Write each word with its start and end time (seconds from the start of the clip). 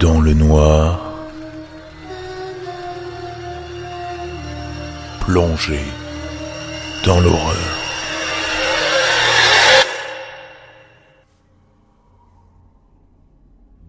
dans 0.00 0.20
le 0.20 0.32
noir, 0.32 1.26
plongé 5.20 5.80
dans 7.04 7.18
l'horreur. 7.20 7.56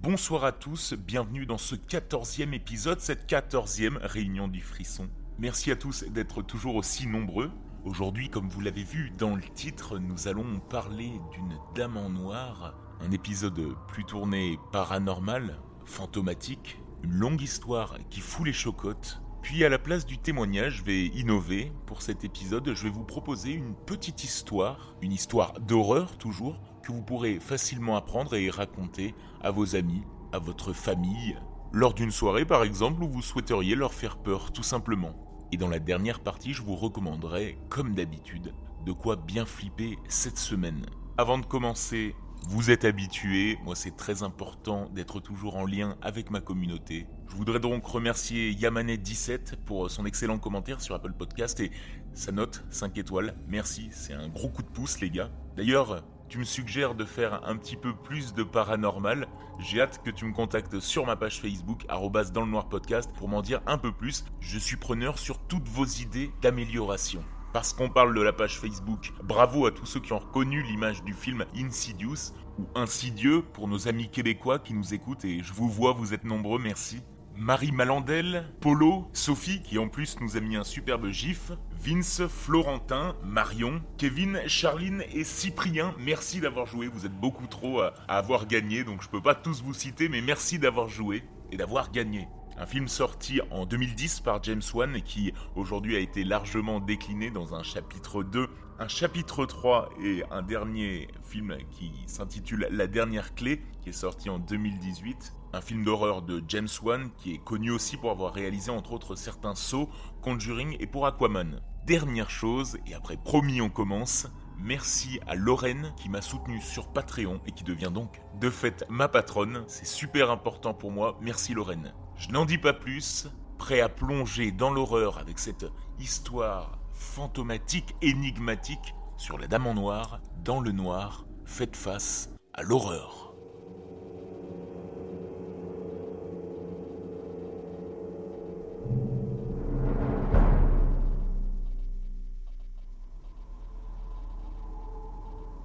Bonsoir 0.02 0.46
à 0.46 0.52
tous, 0.52 0.94
bienvenue 0.94 1.46
dans 1.46 1.60
ce 1.60 1.76
quatorzième 1.76 2.56
épisode, 2.56 3.00
cette 3.02 3.28
quatorzième 3.28 4.00
réunion 4.02 4.48
du 4.48 4.62
frisson. 4.62 5.08
Merci 5.38 5.72
à 5.72 5.76
tous 5.76 6.06
d'être 6.06 6.42
toujours 6.42 6.76
aussi 6.76 7.06
nombreux. 7.06 7.52
Aujourd'hui, 7.86 8.30
comme 8.30 8.50
vous 8.50 8.62
l'avez 8.62 8.84
vu 8.84 9.12
dans 9.18 9.36
le 9.36 9.44
titre, 9.44 10.00
nous 10.00 10.28
allons 10.28 10.60
parler 10.70 11.12
d'une 11.34 11.58
dame 11.76 11.98
en 11.98 12.10
noir, 12.10 12.74
un 13.00 13.12
épisode 13.12 13.76
plus 13.88 14.06
tourné 14.06 14.58
paranormal, 14.72 15.60
fantomatique, 15.90 16.80
une 17.04 17.14
longue 17.14 17.42
histoire 17.42 17.98
qui 18.10 18.22
fout 18.22 18.46
les 18.46 18.54
chocottes. 18.54 19.22
Puis 19.42 19.66
à 19.66 19.70
la 19.70 19.80
place 19.80 20.06
du 20.06 20.18
témoignage, 20.18 20.78
je 20.78 20.84
vais 20.84 21.06
innover 21.08 21.72
pour 21.86 22.02
cet 22.02 22.24
épisode, 22.24 22.74
je 22.74 22.84
vais 22.84 22.90
vous 22.90 23.04
proposer 23.04 23.52
une 23.52 23.74
petite 23.74 24.24
histoire, 24.24 24.96
une 25.02 25.12
histoire 25.12 25.60
d'horreur 25.60 26.18
toujours, 26.18 26.62
que 26.84 26.92
vous 26.92 27.02
pourrez 27.02 27.40
facilement 27.40 27.96
apprendre 27.96 28.36
et 28.36 28.50
raconter 28.50 29.16
à 29.42 29.52
vos 29.52 29.76
amis, 29.76 30.04
à 30.32 30.40
votre 30.40 30.74
famille, 30.74 31.38
lors 31.72 31.94
d'une 31.94 32.12
soirée 32.12 32.46
par 32.46 32.64
exemple 32.64 33.04
où 33.04 33.10
vous 33.10 33.22
souhaiteriez 33.22 33.76
leur 33.76 33.94
faire 33.94 34.18
peur 34.18 34.52
tout 34.52 34.64
simplement. 34.64 35.14
Et 35.52 35.58
dans 35.58 35.68
la 35.68 35.80
dernière 35.80 36.20
partie, 36.20 36.54
je 36.54 36.62
vous 36.62 36.76
recommanderai, 36.76 37.58
comme 37.70 37.96
d'habitude, 37.96 38.54
de 38.86 38.92
quoi 38.92 39.16
bien 39.16 39.46
flipper 39.46 39.98
cette 40.08 40.38
semaine. 40.38 40.86
Avant 41.18 41.40
de 41.40 41.46
commencer, 41.46 42.16
vous 42.48 42.72
êtes 42.72 42.86
habitués, 42.86 43.58
moi 43.64 43.76
c'est 43.76 43.96
très 43.96 44.24
important 44.24 44.90
d'être 44.90 45.20
toujours 45.20 45.58
en 45.58 45.66
lien 45.66 45.98
avec 46.02 46.32
ma 46.32 46.42
communauté. 46.42 47.08
Je 47.28 47.36
voudrais 47.36 47.60
donc 47.60 47.86
remercier 47.86 48.52
Yamanet17 48.54 49.58
pour 49.66 49.92
son 49.92 50.06
excellent 50.06 50.40
commentaire 50.40 50.82
sur 50.82 50.96
Apple 50.96 51.14
Podcast 51.14 51.60
et 51.60 51.72
sa 52.14 52.32
note 52.32 52.64
5 52.70 52.98
étoiles. 52.98 53.36
Merci, 53.48 53.90
c'est 53.92 54.14
un 54.14 54.28
gros 54.30 54.50
coup 54.50 54.64
de 54.64 54.68
pouce 54.68 55.00
les 55.00 55.10
gars. 55.10 55.30
D'ailleurs, 55.58 56.04
tu 56.28 56.38
me 56.38 56.44
suggères 56.44 56.96
de 56.96 57.06
faire 57.06 57.44
un 57.48 57.56
petit 57.56 57.76
peu 57.76 57.96
plus 57.96 58.34
de 58.34 58.44
paranormal, 58.44 59.28
j'ai 59.60 59.82
hâte 59.82 60.02
que 60.04 60.12
tu 60.12 60.26
me 60.26 60.34
contactes 60.34 60.80
sur 60.80 61.06
ma 61.06 61.16
page 61.16 61.42
Facebook, 61.42 61.86
dans 61.88 62.42
le 62.46 62.52
noir 62.52 62.70
podcast, 62.70 63.10
pour 63.18 63.28
m'en 63.28 63.42
dire 63.42 63.62
un 63.66 63.78
peu 63.78 63.92
plus. 63.92 64.24
Je 64.40 64.60
suis 64.60 64.78
preneur 64.78 65.18
sur 65.18 65.40
toutes 65.40 65.68
vos 65.68 65.86
idées 65.86 66.32
d'amélioration. 66.42 67.24
Parce 67.52 67.74
qu'on 67.74 67.90
parle 67.90 68.14
de 68.14 68.22
la 68.22 68.32
page 68.32 68.60
Facebook, 68.60 69.12
bravo 69.24 69.66
à 69.66 69.72
tous 69.72 69.88
ceux 69.88 70.00
qui 70.00 70.14
ont 70.14 70.20
reconnu 70.20 70.62
l'image 70.62 71.04
du 71.04 71.14
film 71.14 71.46
Insidious, 71.58 72.34
ou 72.60 72.68
Insidieux 72.76 73.42
pour 73.42 73.68
nos 73.68 73.88
amis 73.88 74.08
québécois 74.08 74.60
qui 74.60 74.76
nous 74.76 74.94
écoutent, 74.94 75.26
et 75.26 75.42
je 75.42 75.52
vous 75.52 75.68
vois, 75.68 75.94
vous 75.94 76.14
êtes 76.14 76.26
nombreux, 76.26 76.60
merci. 76.60 77.02
Marie 77.36 77.72
Malandel, 77.72 78.46
Polo, 78.60 79.10
Sophie, 79.14 79.64
qui 79.64 79.80
en 79.80 79.88
plus 79.88 80.20
nous 80.20 80.38
a 80.38 80.42
mis 80.42 80.58
un 80.58 80.64
superbe 80.64 81.10
gif, 81.10 81.52
Vince, 81.80 82.22
Florentin, 82.28 83.16
Marion, 83.24 83.82
Kevin, 83.98 84.42
Charline 84.46 85.04
et 85.12 85.24
Cyprien, 85.24 85.96
merci 85.98 86.42
d'avoir 86.42 86.68
joué. 86.68 86.88
Vous 86.88 87.08
êtes 87.08 87.20
beaucoup 87.20 87.48
trop 87.48 87.82
à, 87.82 87.94
avoir 88.08 88.46
gagné, 88.46 88.84
donc 88.84 89.02
je 89.02 89.10
peux 89.10 89.22
pas 89.22 89.36
tous 89.36 89.64
vous 89.64 89.74
citer, 89.74 90.08
mais 90.08 90.22
merci 90.22 90.60
d'avoir 90.60 90.88
joué 90.88 91.24
et 91.52 91.58
d'avoir 91.58 91.92
gagné. 91.92 92.28
Un 92.62 92.66
film 92.66 92.90
sorti 92.90 93.40
en 93.52 93.66
2010 93.66 94.20
par 94.20 94.44
James 94.44 94.62
Wan 94.74 94.94
et 94.94 95.02
qui 95.02 95.32
aujourd'hui 95.56 95.96
a 95.96 96.00
été 96.00 96.26
largement 96.26 96.82
décliné 96.82 97.32
dans 97.32 97.56
un 97.56 97.64
chapitre 97.64 98.22
2, 98.22 98.50
un 98.80 98.88
chapitre 98.90 99.46
3 99.46 99.90
et 100.04 100.24
un 100.30 100.42
dernier 100.42 101.08
film 101.24 101.56
qui 101.72 101.94
s'intitule 102.06 102.68
La 102.70 102.88
dernière 102.88 103.34
clé 103.34 103.62
qui 103.82 103.90
est 103.90 103.94
sorti 103.94 104.30
en 104.30 104.40
2018 104.40 105.36
un 105.54 105.62
film 105.62 105.86
d'horreur 105.86 106.22
de 106.22 106.44
James 106.50 106.68
Wan 106.84 107.10
qui 107.18 107.36
est 107.36 107.38
connu 107.38 107.72
aussi 107.72 107.96
pour 107.96 108.12
avoir 108.12 108.34
réalisé 108.34 108.72
entre 108.72 108.92
autres 108.92 109.16
certains 109.16 109.56
sauts, 109.56 109.90
Conjuring 110.22 110.76
et 110.82 110.86
pour 110.86 111.08
Aquaman. 111.08 111.62
Dernière 111.86 112.30
chose, 112.30 112.78
et 112.86 112.94
après 112.94 113.16
promis 113.16 113.62
on 113.62 113.70
commence, 113.70 114.28
merci 114.60 115.22
à 115.28 115.36
Lorraine 115.36 115.94
qui 115.96 116.10
m'a 116.10 116.22
soutenu 116.22 116.60
sur 116.60 116.90
Patreon 116.90 117.40
et 117.48 117.54
qui 117.54 117.64
devient 117.64 117.92
donc 117.92 118.20
de 118.42 118.50
fait 118.50 118.84
ma 118.90 119.08
patronne. 119.08 119.64
C'est 119.68 119.88
super 119.88 120.30
important 120.30 120.74
pour 120.74 120.92
moi, 120.92 121.18
merci 121.22 121.54
Lorraine. 121.54 121.94
Je 122.20 122.28
n'en 122.32 122.44
dis 122.44 122.58
pas 122.58 122.74
plus, 122.74 123.30
prêt 123.58 123.80
à 123.80 123.88
plonger 123.88 124.52
dans 124.52 124.72
l'horreur 124.72 125.20
avec 125.20 125.40
cette 125.40 125.66
histoire 126.00 126.78
fantomatique, 126.92 127.96
énigmatique 128.02 128.94
sur 129.16 129.38
la 129.38 129.48
Dame 129.48 129.68
en 129.68 129.74
Noir, 129.74 130.20
dans 130.44 130.60
le 130.60 130.74
noir, 130.74 131.26
faites 131.46 131.78
face 131.78 132.30
à 132.54 132.62
l'horreur. 132.62 133.34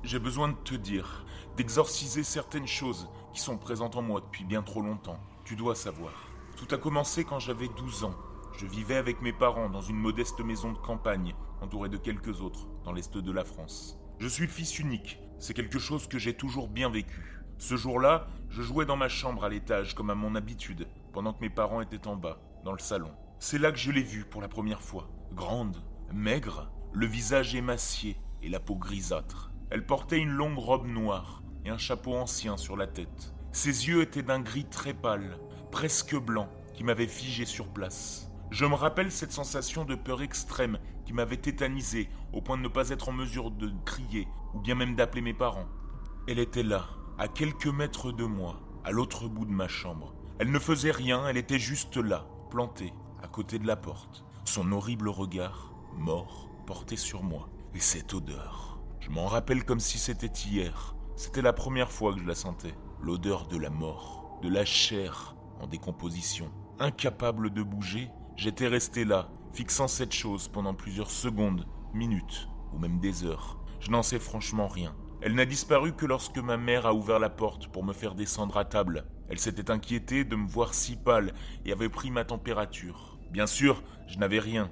J'ai 0.05 0.21
besoin 0.21 0.49
de 0.49 0.57
te 0.63 0.77
dire, 0.77 1.25
d'exorciser 1.57 2.23
certaines 2.23 2.69
choses 2.69 3.09
qui 3.33 3.41
sont 3.41 3.59
présentes 3.59 3.97
en 3.97 4.03
moi 4.03 4.21
depuis 4.21 4.45
bien 4.45 4.63
trop 4.63 4.83
longtemps. 4.83 5.19
Tu 5.45 5.57
dois 5.57 5.75
savoir. 5.75 6.34
Tout 6.67 6.75
a 6.75 6.79
commencé 6.79 7.25
quand 7.25 7.41
j'avais 7.41 7.69
12 7.69 8.05
ans. 8.05 8.15
Je 8.57 8.65
vivais 8.65 8.97
avec 8.97 9.21
mes 9.21 9.35
parents 9.35 9.69
dans 9.69 9.83
une 9.83 9.99
modeste 9.99 10.41
maison 10.41 10.73
de 10.73 10.79
campagne, 10.79 11.35
entourée 11.61 11.91
de 11.91 11.99
quelques 11.99 12.41
autres, 12.41 12.69
dans 12.85 12.93
l'est 12.93 13.19
de 13.19 13.33
la 13.33 13.45
France. 13.45 14.01
Je 14.19 14.29
suis 14.29 14.47
le 14.47 14.51
fils 14.51 14.79
unique, 14.79 15.19
c'est 15.39 15.53
quelque 15.53 15.79
chose 15.79 16.07
que 16.07 16.19
j'ai 16.19 16.33
toujours 16.33 16.69
bien 16.69 16.89
vécu. 16.89 17.43
Ce 17.59 17.77
jour-là, 17.77 18.29
je 18.49 18.63
jouais 18.63 18.87
dans 18.87 18.97
ma 18.97 19.11
chambre 19.11 19.45
à 19.45 19.51
l'étage 19.51 19.95
comme 19.95 20.09
à 20.09 20.15
mon 20.15 20.35
habitude, 20.37 20.89
pendant 21.13 21.35
que 21.35 21.43
mes 21.43 21.51
parents 21.51 21.83
étaient 21.83 22.07
en 22.07 22.17
bas, 22.17 22.41
dans 22.65 22.73
le 22.73 22.79
salon. 22.79 23.11
C'est 23.39 23.59
là 23.59 23.71
que 23.71 23.79
je 23.79 23.93
l'ai 23.93 24.03
vue 24.03 24.25
pour 24.25 24.41
la 24.41 24.49
première 24.49 24.81
fois. 24.81 25.11
Grande, 25.35 25.83
maigre, 26.15 26.71
le 26.95 27.05
visage 27.05 27.55
émacié 27.55 28.17
et 28.43 28.49
la 28.49 28.59
peau 28.59 28.77
grisâtre. 28.77 29.53
Elle 29.69 29.85
portait 29.85 30.19
une 30.19 30.33
longue 30.33 30.59
robe 30.59 30.87
noire 30.87 31.43
et 31.67 31.69
un 31.69 31.77
chapeau 31.79 32.15
ancien 32.15 32.57
sur 32.57 32.75
la 32.75 32.87
tête. 32.87 33.35
Ses 33.53 33.87
yeux 33.87 34.01
étaient 34.01 34.23
d'un 34.23 34.41
gris 34.41 34.65
très 34.65 34.95
pâle, 34.95 35.39
presque 35.75 36.17
blanc, 36.17 36.49
qui 36.73 36.85
m'avait 36.85 37.09
figé 37.09 37.45
sur 37.45 37.67
place. 37.67 38.31
Je 38.53 38.65
me 38.65 38.77
rappelle 38.77 39.11
cette 39.11 39.33
sensation 39.33 39.85
de 39.85 39.97
peur 39.97 40.23
extrême 40.23 40.79
qui 41.05 41.13
m'avait 41.13 41.37
tétanisé 41.37 42.09
au 42.33 42.41
point 42.41 42.57
de 42.57 42.63
ne 42.63 42.69
pas 42.69 42.91
être 42.91 43.09
en 43.09 43.13
mesure 43.13 43.51
de 43.51 43.73
crier 43.85 44.29
ou 44.55 44.61
bien 44.61 44.77
même 44.77 44.95
d'appeler 44.95 45.21
mes 45.21 45.35
parents. 45.35 45.67
Elle 46.29 46.39
était 46.39 46.63
là, 46.63 46.87
à 47.19 47.27
quelques 47.27 47.67
mètres 47.67 48.13
de 48.13 48.23
moi, 48.23 48.61
à 48.85 48.93
l'autre 48.93 49.27
bout 49.27 49.47
de 49.47 49.51
ma 49.51 49.67
chambre. 49.67 50.15
Elle 50.39 50.53
ne 50.53 50.61
faisait 50.61 50.93
rien, 50.93 51.27
elle 51.27 51.39
était 51.39 51.59
juste 51.59 51.97
là, 51.97 52.25
plantée, 52.51 52.93
à 53.21 53.27
côté 53.27 53.59
de 53.59 53.67
la 53.67 53.75
porte. 53.75 54.25
Son 54.45 54.71
horrible 54.71 55.09
regard, 55.09 55.75
mort, 55.97 56.51
porté 56.69 56.95
sur 56.95 57.25
moi. 57.25 57.49
Et 57.75 57.81
cette 57.81 58.15
odeur. 58.15 58.79
Je 59.01 59.11
m'en 59.11 59.27
rappelle 59.27 59.65
comme 59.65 59.81
si 59.81 59.99
c'était 59.99 60.29
hier. 60.29 60.95
C'était 61.17 61.43
la 61.43 61.53
première 61.53 61.91
fois 61.91 62.15
que 62.15 62.21
je 62.21 62.27
la 62.27 62.37
sentais. 62.37 62.77
L'odeur 63.03 63.49
de 63.49 63.57
la 63.57 63.71
mort, 63.71 64.39
de 64.41 64.49
la 64.49 64.65
chair 64.65 65.34
en 65.65 65.67
décomposition. 65.67 66.51
Incapable 66.79 67.51
de 67.51 67.63
bouger, 67.63 68.11
j'étais 68.37 68.69
resté 68.69 69.05
là, 69.05 69.31
fixant 69.55 69.89
cette 69.89 70.13
chose 70.13 70.49
pendant 70.49 70.75
plusieurs 70.75 71.11
secondes, 71.11 71.67
minutes 71.95 72.49
ou 72.73 72.79
même 72.79 73.01
des 73.01 73.25
heures. 73.25 73.59
Je 73.81 73.91
n'en 73.91 74.03
sais 74.03 74.19
franchement 74.19 74.69
rien. 74.69 74.95
Elle 75.23 75.35
n'a 75.35 75.47
disparu 75.47 75.95
que 75.95 76.05
lorsque 76.05 76.39
ma 76.39 76.59
mère 76.59 76.85
a 76.85 76.93
ouvert 76.93 77.19
la 77.19 77.31
porte 77.31 77.69
pour 77.69 77.83
me 77.83 77.95
faire 77.95 78.15
descendre 78.15 78.59
à 78.59 78.67
table. 78.67 79.07
Elle 79.31 79.39
s'était 79.39 79.71
inquiétée 79.71 80.25
de 80.25 80.37
me 80.37 80.47
voir 80.47 80.75
si 80.75 80.97
pâle 80.97 81.33
et 81.65 81.73
avait 81.73 81.89
pris 81.89 82.11
ma 82.11 82.25
température. 82.25 83.19
Bien 83.31 83.47
sûr, 83.47 83.83
je 84.07 84.19
n'avais 84.19 84.41
rien. 84.41 84.71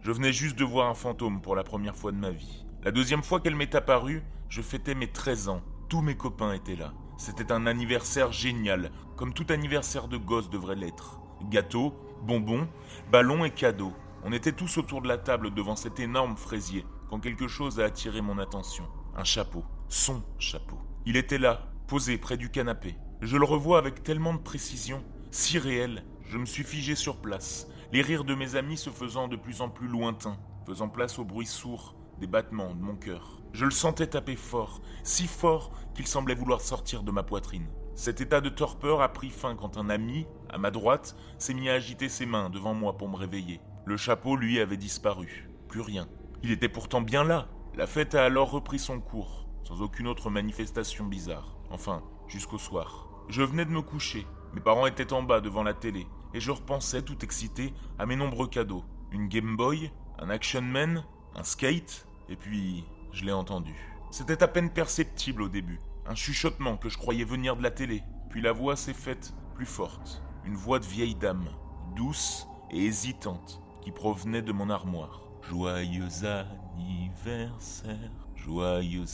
Je 0.00 0.10
venais 0.10 0.32
juste 0.32 0.58
de 0.58 0.64
voir 0.64 0.88
un 0.88 0.94
fantôme 0.94 1.42
pour 1.42 1.54
la 1.54 1.64
première 1.64 1.96
fois 1.96 2.12
de 2.12 2.16
ma 2.16 2.30
vie. 2.30 2.64
La 2.82 2.92
deuxième 2.92 3.22
fois 3.22 3.40
qu'elle 3.40 3.56
m'est 3.56 3.74
apparue, 3.74 4.22
je 4.48 4.62
fêtais 4.62 4.94
mes 4.94 5.12
13 5.12 5.50
ans. 5.50 5.60
Tous 5.90 6.00
mes 6.00 6.16
copains 6.16 6.54
étaient 6.54 6.76
là. 6.76 6.94
C'était 7.20 7.52
un 7.52 7.66
anniversaire 7.66 8.32
génial, 8.32 8.90
comme 9.14 9.34
tout 9.34 9.44
anniversaire 9.50 10.08
de 10.08 10.16
gosse 10.16 10.48
devrait 10.48 10.74
l'être. 10.74 11.20
Gâteaux, 11.50 11.94
bonbons, 12.22 12.66
ballons 13.12 13.44
et 13.44 13.50
cadeaux. 13.50 13.92
On 14.24 14.32
était 14.32 14.52
tous 14.52 14.78
autour 14.78 15.02
de 15.02 15.08
la 15.08 15.18
table 15.18 15.52
devant 15.52 15.76
cet 15.76 16.00
énorme 16.00 16.38
fraisier, 16.38 16.86
quand 17.10 17.20
quelque 17.20 17.46
chose 17.46 17.78
a 17.78 17.84
attiré 17.84 18.22
mon 18.22 18.38
attention. 18.38 18.88
Un 19.14 19.24
chapeau. 19.24 19.66
Son 19.90 20.22
chapeau. 20.38 20.78
Il 21.04 21.18
était 21.18 21.36
là, 21.36 21.68
posé 21.88 22.16
près 22.16 22.38
du 22.38 22.50
canapé. 22.50 22.96
Je 23.20 23.36
le 23.36 23.44
revois 23.44 23.76
avec 23.76 24.02
tellement 24.02 24.32
de 24.32 24.38
précision, 24.38 25.04
si 25.30 25.58
réel. 25.58 26.06
Je 26.24 26.38
me 26.38 26.46
suis 26.46 26.64
figé 26.64 26.94
sur 26.94 27.18
place, 27.18 27.66
les 27.92 28.00
rires 28.00 28.24
de 28.24 28.34
mes 28.34 28.56
amis 28.56 28.78
se 28.78 28.88
faisant 28.88 29.28
de 29.28 29.36
plus 29.36 29.60
en 29.60 29.68
plus 29.68 29.88
lointains, 29.88 30.38
faisant 30.64 30.88
place 30.88 31.18
au 31.18 31.26
bruit 31.26 31.44
sourd 31.44 31.99
des 32.20 32.26
battements 32.26 32.74
de 32.74 32.82
mon 32.82 32.94
cœur. 32.94 33.40
Je 33.52 33.64
le 33.64 33.70
sentais 33.70 34.06
taper 34.06 34.36
fort, 34.36 34.80
si 35.02 35.26
fort 35.26 35.72
qu'il 35.94 36.06
semblait 36.06 36.34
vouloir 36.34 36.60
sortir 36.60 37.02
de 37.02 37.10
ma 37.10 37.22
poitrine. 37.22 37.66
Cet 37.94 38.20
état 38.20 38.40
de 38.40 38.48
torpeur 38.48 39.02
a 39.02 39.12
pris 39.12 39.30
fin 39.30 39.56
quand 39.56 39.76
un 39.76 39.90
ami, 39.90 40.26
à 40.48 40.58
ma 40.58 40.70
droite, 40.70 41.16
s'est 41.38 41.54
mis 41.54 41.68
à 41.68 41.74
agiter 41.74 42.08
ses 42.08 42.26
mains 42.26 42.50
devant 42.50 42.74
moi 42.74 42.96
pour 42.96 43.08
me 43.08 43.16
réveiller. 43.16 43.60
Le 43.84 43.96
chapeau, 43.96 44.36
lui, 44.36 44.60
avait 44.60 44.76
disparu. 44.76 45.50
Plus 45.68 45.80
rien. 45.80 46.08
Il 46.42 46.52
était 46.52 46.68
pourtant 46.68 47.00
bien 47.00 47.24
là. 47.24 47.48
La 47.74 47.86
fête 47.86 48.14
a 48.14 48.24
alors 48.24 48.50
repris 48.50 48.78
son 48.78 49.00
cours, 49.00 49.46
sans 49.64 49.82
aucune 49.82 50.06
autre 50.06 50.30
manifestation 50.30 51.04
bizarre. 51.04 51.56
Enfin, 51.70 52.02
jusqu'au 52.28 52.58
soir. 52.58 53.08
Je 53.28 53.42
venais 53.42 53.64
de 53.64 53.70
me 53.70 53.82
coucher, 53.82 54.26
Mes 54.52 54.60
parents 54.60 54.86
étaient 54.86 55.12
en 55.12 55.22
bas 55.22 55.40
devant 55.40 55.62
la 55.62 55.74
télé, 55.74 56.08
et 56.34 56.40
je 56.40 56.50
repensais 56.50 57.02
tout 57.02 57.22
excité 57.22 57.72
à 57.98 58.06
mes 58.06 58.16
nombreux 58.16 58.48
cadeaux. 58.48 58.84
Une 59.12 59.28
Game 59.28 59.56
Boy, 59.56 59.92
un 60.18 60.28
Action 60.30 60.62
Man, 60.62 61.04
un 61.36 61.44
skate, 61.44 62.06
et 62.30 62.36
puis 62.36 62.84
je 63.12 63.24
l'ai 63.24 63.32
entendu. 63.32 63.74
C'était 64.10 64.42
à 64.42 64.48
peine 64.48 64.70
perceptible 64.70 65.42
au 65.42 65.48
début, 65.48 65.80
un 66.06 66.14
chuchotement 66.14 66.76
que 66.76 66.88
je 66.88 66.96
croyais 66.96 67.24
venir 67.24 67.56
de 67.56 67.62
la 67.62 67.70
télé, 67.70 68.02
puis 68.30 68.40
la 68.40 68.52
voix 68.52 68.76
s'est 68.76 68.94
faite 68.94 69.34
plus 69.54 69.66
forte, 69.66 70.22
une 70.44 70.54
voix 70.54 70.78
de 70.78 70.86
vieille 70.86 71.14
dame, 71.14 71.48
douce 71.94 72.46
et 72.70 72.84
hésitante, 72.86 73.60
qui 73.82 73.92
provenait 73.92 74.42
de 74.42 74.52
mon 74.52 74.70
armoire. 74.70 75.22
Joyeux 75.48 76.08
anniversaire, 76.24 78.10
joyeux 78.36 79.04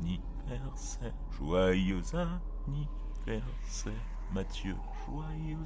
anniversaire, 0.00 1.14
joyeux 1.30 2.02
anniversaire, 2.66 3.92
Mathieu, 4.32 4.76
joyeux 5.06 5.58